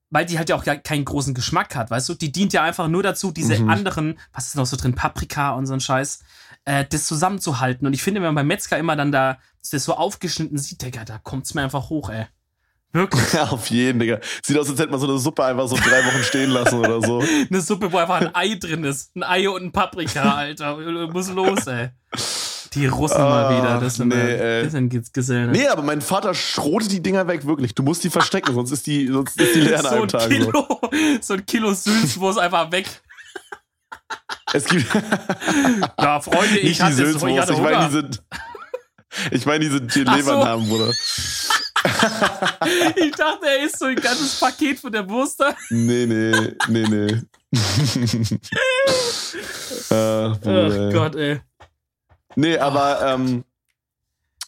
[0.10, 2.14] weil die halt ja auch keinen großen Geschmack hat, weißt du?
[2.14, 3.70] Die dient ja einfach nur dazu, diese Mhm.
[3.70, 6.20] anderen, was ist noch so drin, Paprika und so ein Scheiß,
[6.64, 7.86] äh, das zusammenzuhalten.
[7.86, 9.38] Und ich finde, wenn man beim Metzger immer dann da
[9.70, 12.26] das so aufgeschnitten sieht, Digga, da kommt's mir einfach hoch, ey.
[12.94, 13.34] Wirklich.
[13.34, 14.20] Ja, auf jeden, Digga.
[14.44, 17.02] Sieht aus, als hätte man so eine Suppe einfach so drei Wochen stehen lassen oder
[17.02, 17.24] so.
[17.50, 19.16] Eine Suppe, wo einfach ein Ei drin ist.
[19.16, 20.78] Ein Ei und ein Paprika, Alter.
[21.08, 21.90] Muss los, ey.
[22.74, 23.80] Die Russen mal wieder.
[23.80, 25.52] Das sind, nee, das sind Ges- Gesellen.
[25.52, 27.74] Nee, aber mein Vater schrotet die Dinger weg, wirklich.
[27.76, 30.08] Du musst die verstecken, sonst ist die, sonst ist die leer an so einem ein
[30.08, 30.30] Tag.
[30.30, 30.80] Kilo,
[31.22, 32.88] so ein Kilo Sülzwurst einfach weg.
[34.54, 34.86] Es gibt
[36.00, 38.10] Ja, Freunde, ich nicht die hatte, so, ich Sülzwurst, hatte ich meine diese,
[39.32, 40.92] ich meine diese Gelee-Bananen, Bruder.
[42.96, 45.56] Ich dachte, er isst so ein ganzes Paket von der Wurst da.
[45.70, 47.22] Nee, nee, nee, nee.
[49.90, 50.94] Ach, Ach.
[50.94, 51.42] Gott, ey.
[52.36, 53.44] Nee, aber ähm,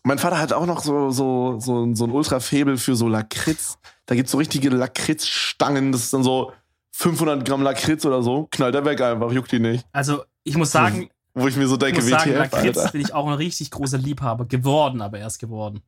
[0.04, 3.78] mein Vater hat auch noch so, so, so, so ein Ultra-Faible für so Lakritz.
[4.06, 5.92] Da gibt's so richtige Lakritzstangen.
[5.92, 6.52] Das ist dann so
[6.92, 8.48] 500 Gramm Lakritz oder so.
[8.52, 9.86] Knallt er weg einfach, juckt die nicht.
[9.92, 12.92] Also, ich muss sagen, Wo ich mir so ich denke, muss sagen, WTF, Lakritz Alter.
[12.92, 14.46] bin ich auch ein richtig großer Liebhaber.
[14.46, 15.82] Geworden, aber erst geworden.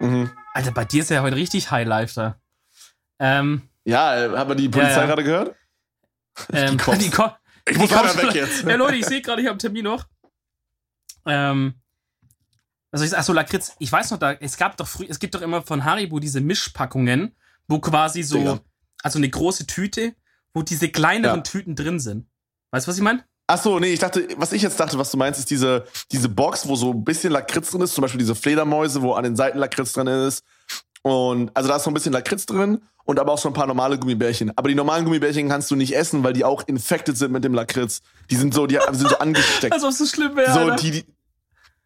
[0.00, 0.30] Mhm.
[0.54, 2.40] Alter, bei dir ist ja heute richtig Highlife da.
[3.18, 5.06] Ähm, Ja, hat man die Polizei Ja, ja.
[5.06, 5.56] gerade gehört?
[6.52, 7.30] ähm, die Ko
[7.68, 8.62] Ich muss Die Cops- weg jetzt.
[8.66, 10.06] Ja, Leute, ich sehe gerade, ich habe einen Termin noch.
[11.26, 11.74] Ähm,
[12.90, 15.42] also ich achso, Lakritz, ich weiß noch, da, es gab doch früh, es gibt doch
[15.42, 17.36] immer von Haribo diese Mischpackungen,
[17.68, 18.60] wo quasi so, Digga.
[19.02, 20.14] also eine große Tüte,
[20.54, 21.42] wo diese kleineren Ja.
[21.42, 22.26] Tüten drin sind.
[22.72, 23.24] Weißt du, was ich meine?
[23.52, 26.28] Ach so, nee, ich dachte, was ich jetzt dachte, was du meinst, ist diese, diese
[26.28, 29.34] Box, wo so ein bisschen Lakritz drin ist, zum Beispiel diese Fledermäuse, wo an den
[29.34, 30.44] Seiten Lakritz drin ist.
[31.02, 33.66] Und also da ist so ein bisschen Lakritz drin und aber auch so ein paar
[33.66, 34.56] normale Gummibärchen.
[34.56, 37.52] Aber die normalen Gummibärchen kannst du nicht essen, weil die auch infected sind mit dem
[37.52, 38.02] Lakritz.
[38.30, 39.72] Die sind so, die sind so angesteckt.
[39.72, 40.52] Als ob es so schlimm wäre.
[40.52, 41.04] so, die, die,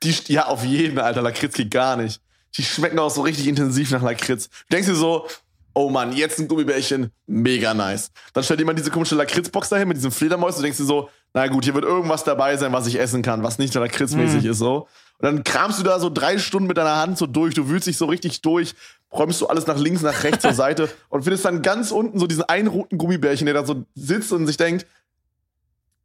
[0.03, 2.21] die, ja, auf jeden, Alter, Lakritz geht gar nicht.
[2.59, 4.49] Die schmecken auch so richtig intensiv nach Lakritz.
[4.49, 5.27] Du denkst dir so,
[5.73, 8.11] oh Mann, jetzt ein Gummibärchen, mega nice.
[8.35, 10.59] Dann stellt jemand diese komische Lakritzbox dahin mit diesen Fledermäusen.
[10.59, 13.43] Du denkst dir so, na gut, hier wird irgendwas dabei sein, was ich essen kann,
[13.43, 14.51] was nicht lakritzmäßig Mhm.
[14.51, 14.87] ist, so.
[15.18, 17.87] Und dann kramst du da so drei Stunden mit deiner Hand so durch, du wühlst
[17.87, 18.74] dich so richtig durch,
[19.12, 22.26] räumst du alles nach links, nach rechts zur Seite und findest dann ganz unten so
[22.26, 24.87] diesen einen roten Gummibärchen, der da so sitzt und sich denkt,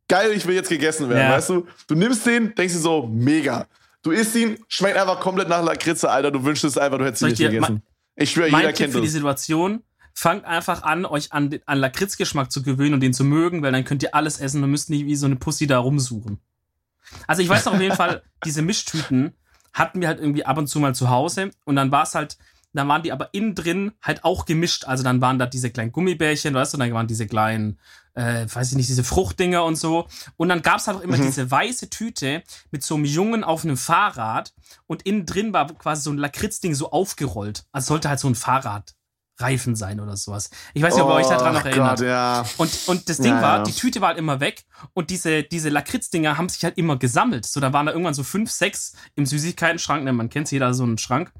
[0.07, 1.31] geil, ich will jetzt gegessen werden, Ja.
[1.37, 1.67] weißt du?
[1.87, 3.67] Du nimmst den, denkst dir so, mega.
[4.01, 6.31] Du isst ihn, schmeckt einfach komplett nach Lakritze, Alter.
[6.31, 7.83] Du wünschst es einfach, du hättest ihn nicht gegessen.
[8.15, 9.13] Ich schwöre, jeder Tipp kennt für die das.
[9.13, 9.83] Situation,
[10.13, 13.85] fangt einfach an, euch an, an Lakritzgeschmack zu gewöhnen und den zu mögen, weil dann
[13.85, 16.39] könnt ihr alles essen und müsst nicht wie so eine Pussy da rumsuchen.
[17.27, 19.33] Also ich weiß noch auf jeden Fall, diese Mischtüten
[19.73, 22.37] hatten wir halt irgendwie ab und zu mal zu Hause und dann war es halt,
[22.73, 24.85] dann waren die aber innen drin halt auch gemischt.
[24.85, 27.79] Also dann waren da diese kleinen Gummibärchen, weißt du, dann waren diese kleinen,
[28.13, 30.07] äh, weiß ich nicht, diese Fruchtdinger und so.
[30.37, 31.23] Und dann gab's halt auch immer Mhm.
[31.23, 34.53] diese weiße Tüte mit so einem Jungen auf einem Fahrrad
[34.85, 37.65] und innen drin war quasi so ein Lakritzding so aufgerollt.
[37.71, 38.35] Also sollte halt so ein
[39.39, 40.49] Fahrradreifen sein oder sowas.
[40.73, 41.99] Ich weiß nicht, ob ihr euch daran noch Oh erinnert.
[41.99, 42.45] Gott, ja.
[42.57, 43.63] Und, und das Ding Ja, war, ja.
[43.63, 47.45] die Tüte war halt immer weg und diese, diese Lakritzdinger haben sich halt immer gesammelt.
[47.45, 50.83] So, da waren da irgendwann so fünf, sechs im Süßigkeiten-Schrank, ne, man kennt jeder so
[50.83, 51.31] einen Schrank,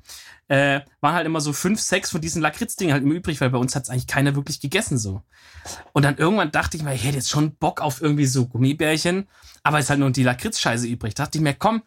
[0.48, 3.58] äh, waren halt immer so fünf, sechs von diesen Lakritzdingen halt immer übrig, weil bei
[3.58, 5.22] uns hat's eigentlich keiner wirklich gegessen so.
[5.94, 9.28] Und dann irgendwann dachte ich mir, ich hätte jetzt schon Bock auf irgendwie so Gummibärchen,
[9.64, 11.14] aber es ist halt nur die Lakritzscheiße übrig.
[11.14, 11.84] Da dachte ich mir, komm,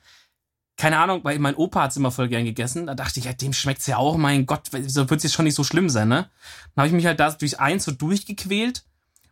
[0.76, 2.86] keine Ahnung, weil mein Opa hat's immer voll gern gegessen.
[2.86, 5.54] Da dachte ich, ja, dem schmeckt's ja auch, mein Gott, so wird's jetzt schon nicht
[5.54, 6.28] so schlimm sein, ne?
[6.74, 8.84] Dann habe ich mich halt da durch eins so durchgequält.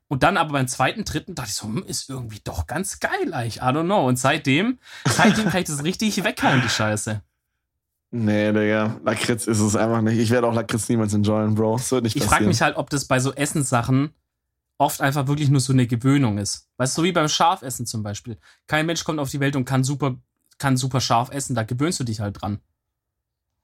[0.09, 3.33] Und dann aber beim zweiten, dritten dachte ich so, hm, ist irgendwie doch ganz geil
[3.33, 3.59] eigentlich.
[3.59, 4.07] I don't know.
[4.09, 7.23] Und seitdem, seitdem kann ich das richtig weghauen, die Scheiße.
[8.11, 8.99] Nee, Digga.
[9.05, 10.19] Lakritz ist es einfach nicht.
[10.19, 11.77] Ich werde auch Lakritz niemals enjoyen, Bro.
[11.77, 12.39] Das wird nicht Ich passieren.
[12.39, 14.13] frage mich halt, ob das bei so Essenssachen
[14.79, 16.69] oft einfach wirklich nur so eine Gewöhnung ist.
[16.77, 18.37] Weißt du, so wie beim Schafessen zum Beispiel.
[18.67, 20.17] Kein Mensch kommt auf die Welt und kann super,
[20.61, 21.57] kann super scharf essen.
[21.57, 22.61] Da gewöhnst du dich halt dran.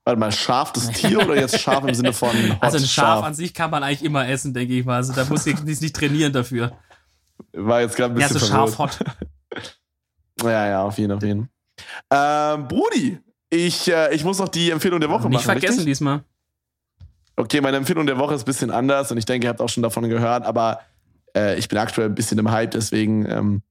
[0.05, 3.05] Warte mal, scharf das Tier oder jetzt scharf im Sinne von hot, Also ein Schaf
[3.17, 3.25] scharf?
[3.25, 4.97] an sich kann man eigentlich immer essen, denke ich mal.
[4.97, 6.73] Also da muss ich nicht, nicht trainieren dafür.
[7.53, 8.75] War jetzt gerade ein Ja, bisschen so verwirrt.
[8.77, 9.05] scharf hot.
[10.43, 11.49] Ja, ja, auf jeden, auf jeden.
[12.13, 13.19] Ähm, Brudi,
[13.49, 15.45] ich, äh, ich muss noch die Empfehlung der Woche Nicht machen.
[15.45, 15.87] vergessen richtig?
[15.87, 16.25] diesmal.
[17.37, 19.69] Okay, meine Empfehlung der Woche ist ein bisschen anders und ich denke, ihr habt auch
[19.71, 20.81] schon davon gehört, aber
[21.35, 23.63] äh, ich bin aktuell ein bisschen im Hype, deswegen ähm,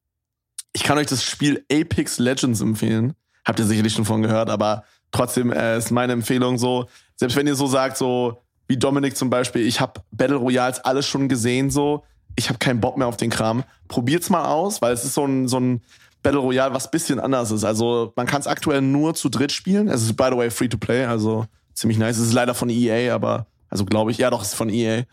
[0.76, 3.14] ich kann euch das Spiel Apex Legends empfehlen.
[3.46, 7.48] Habt ihr sicherlich schon von gehört, aber trotzdem äh, ist meine Empfehlung so, selbst wenn
[7.48, 11.70] ihr so sagt, so wie Dominik zum Beispiel, ich habe Battle Royals alles schon gesehen,
[11.70, 12.04] so,
[12.36, 13.64] ich habe keinen Bock mehr auf den Kram.
[13.88, 15.82] Probiert's mal aus, weil es ist so ein, so ein
[16.22, 17.64] Battle Royale, was bisschen anders ist.
[17.64, 19.88] Also man kann es aktuell nur zu dritt spielen.
[19.88, 22.18] Es ist by the way free to play, also ziemlich nice.
[22.18, 25.04] Es ist leider von EA, aber also glaube ich, ja doch, es ist von EA.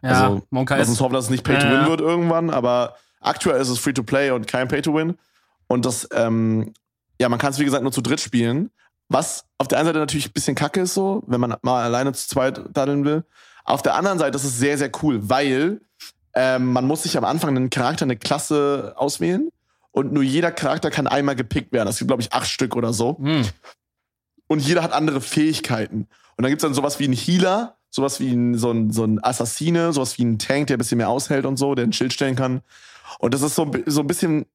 [0.00, 1.88] Ja, also Monka lass uns hoffen, dass es nicht Pay to Ja, Win ja.
[1.88, 5.16] wird irgendwann, aber aktuell ist es Free to Play und kein Pay to Win.
[5.66, 6.72] Und das, ähm,
[7.20, 8.70] ja, man kann es wie gesagt nur zu dritt spielen.
[9.08, 12.12] Was auf der einen Seite natürlich ein bisschen kacke ist, so, wenn man mal alleine
[12.12, 13.24] zu zweit daddeln will.
[13.64, 15.80] Auf der anderen Seite ist es sehr, sehr cool, weil
[16.34, 19.50] ähm, man muss sich am Anfang einen Charakter, eine Klasse auswählen
[19.92, 21.86] und nur jeder Charakter kann einmal gepickt werden.
[21.86, 23.44] Das gibt, glaube ich, acht Stück oder so Hm.
[24.46, 26.06] und jeder hat andere Fähigkeiten.
[26.36, 29.22] Und dann gibt's dann sowas wie einen Healer, sowas wie ein, so, ein, so ein
[29.24, 32.12] Assassine, sowas wie ein Tank, der ein bisschen mehr aushält und so, der ein Schild
[32.12, 32.60] stellen kann.
[33.18, 34.46] Und das ist so, so ein bisschen,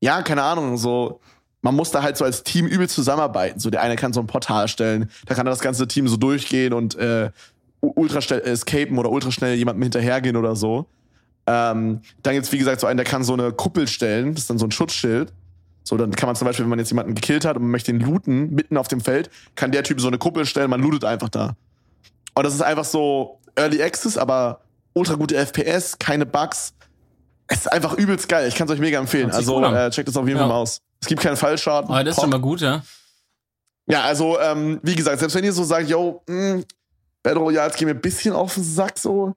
[0.00, 1.20] ja, keine Ahnung, so,
[1.60, 3.60] man muss da halt so als Team übel zusammenarbeiten.
[3.60, 6.72] So, der eine kann so ein Portal stellen, da kann das ganze Team so durchgehen
[6.72, 7.30] und äh,
[7.80, 10.86] ultra schnell escapen oder ultra schnell jemandem hinterhergehen oder so.
[11.46, 14.50] Ähm, dann gibt's wie gesagt, so einen, der kann so eine Kuppel stellen, das ist
[14.50, 15.32] dann so ein Schutzschild.
[15.84, 17.90] So, dann kann man zum Beispiel, wenn man jetzt jemanden gekillt hat und man möchte
[17.90, 21.04] ihn looten, mitten auf dem Feld, kann der Typ so eine Kuppel stellen, man lootet
[21.04, 21.56] einfach da.
[22.34, 24.60] Und das ist einfach so Early Access, aber
[24.94, 26.74] ultra gute FPS, keine Bugs.
[27.48, 28.48] Es ist einfach übelst geil.
[28.48, 29.30] Ich kann es euch mega empfehlen.
[29.30, 30.44] Also äh, checkt das auf jeden Ja.
[30.44, 30.80] Fall mal aus.
[31.00, 31.90] Es gibt keinen Fallschaden.
[31.90, 32.24] Aber das ist Pop.
[32.24, 32.82] schon mal gut, ja.
[33.86, 36.62] Ja, also, ähm, wie gesagt, selbst wenn ihr so sagt, yo, mh,
[37.22, 39.34] Battle Royals gehen mir ein bisschen auf den Sack so,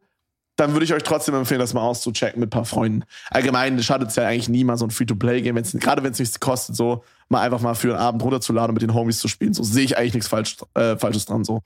[0.55, 3.03] dann würde ich euch trotzdem empfehlen, das mal auszuchecken mit ein paar Freunden.
[3.29, 6.75] Allgemein schadet es ja eigentlich nie mal so ein Free-to-Play-Game, gerade wenn es nichts kostet,
[6.75, 9.53] so mal einfach mal für einen Abend runterzuladen und mit den Homies zu spielen.
[9.53, 11.43] So sehe ich eigentlich nichts falsch, äh, Falsches dran.
[11.43, 11.61] So.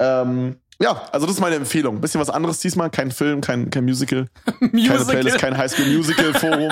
[0.00, 2.00] Ähm, ja, also das ist meine Empfehlung.
[2.00, 5.04] Bisschen was anderes diesmal, kein Film, kein, kein Musical, keine Musical.
[5.04, 6.70] Playlist, kein Highschool-Musical-Forum.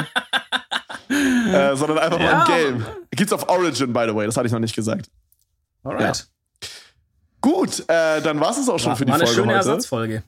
[1.52, 2.44] äh, sondern einfach mal Ja.
[2.44, 2.86] ein Game.
[3.10, 5.06] Gibt's auf Origin, by the way, das hatte ich noch nicht gesagt.
[5.84, 6.26] Alright.
[7.40, 9.68] Gut, äh, dann war es auch schon War, für die war eine Folge schöne heute.
[9.68, 10.22] Ersatzfolge.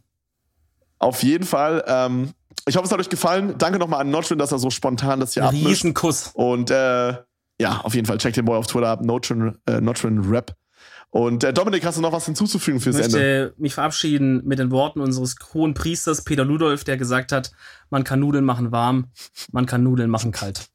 [0.99, 1.85] Auf jeden Fall.
[1.87, 2.31] Ähm,
[2.67, 3.55] ich hoffe, es hat euch gefallen.
[3.59, 5.67] Danke nochmal an Notrin, dass er so spontan das hier abmischt.
[5.67, 6.31] Riesenkuss.
[6.35, 7.15] Und äh,
[7.61, 10.57] ja, auf jeden Fall, checkt den Boy auf Twitter ab, Notrin, äh, Notrin Rap.
[11.15, 13.17] Und äh, Dominik, hast du noch was hinzuzufügen fürs Ich Ende?
[13.17, 17.53] möchte mich verabschieden mit den Worten unseres hohen Priesters Peter Ludolf, der gesagt hat,
[17.89, 19.13] man kann Nudeln machen warm,
[19.53, 20.67] man kann Nudeln machen kalt.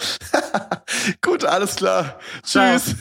[1.22, 2.18] Gut, alles klar.
[2.42, 2.96] Tschüss.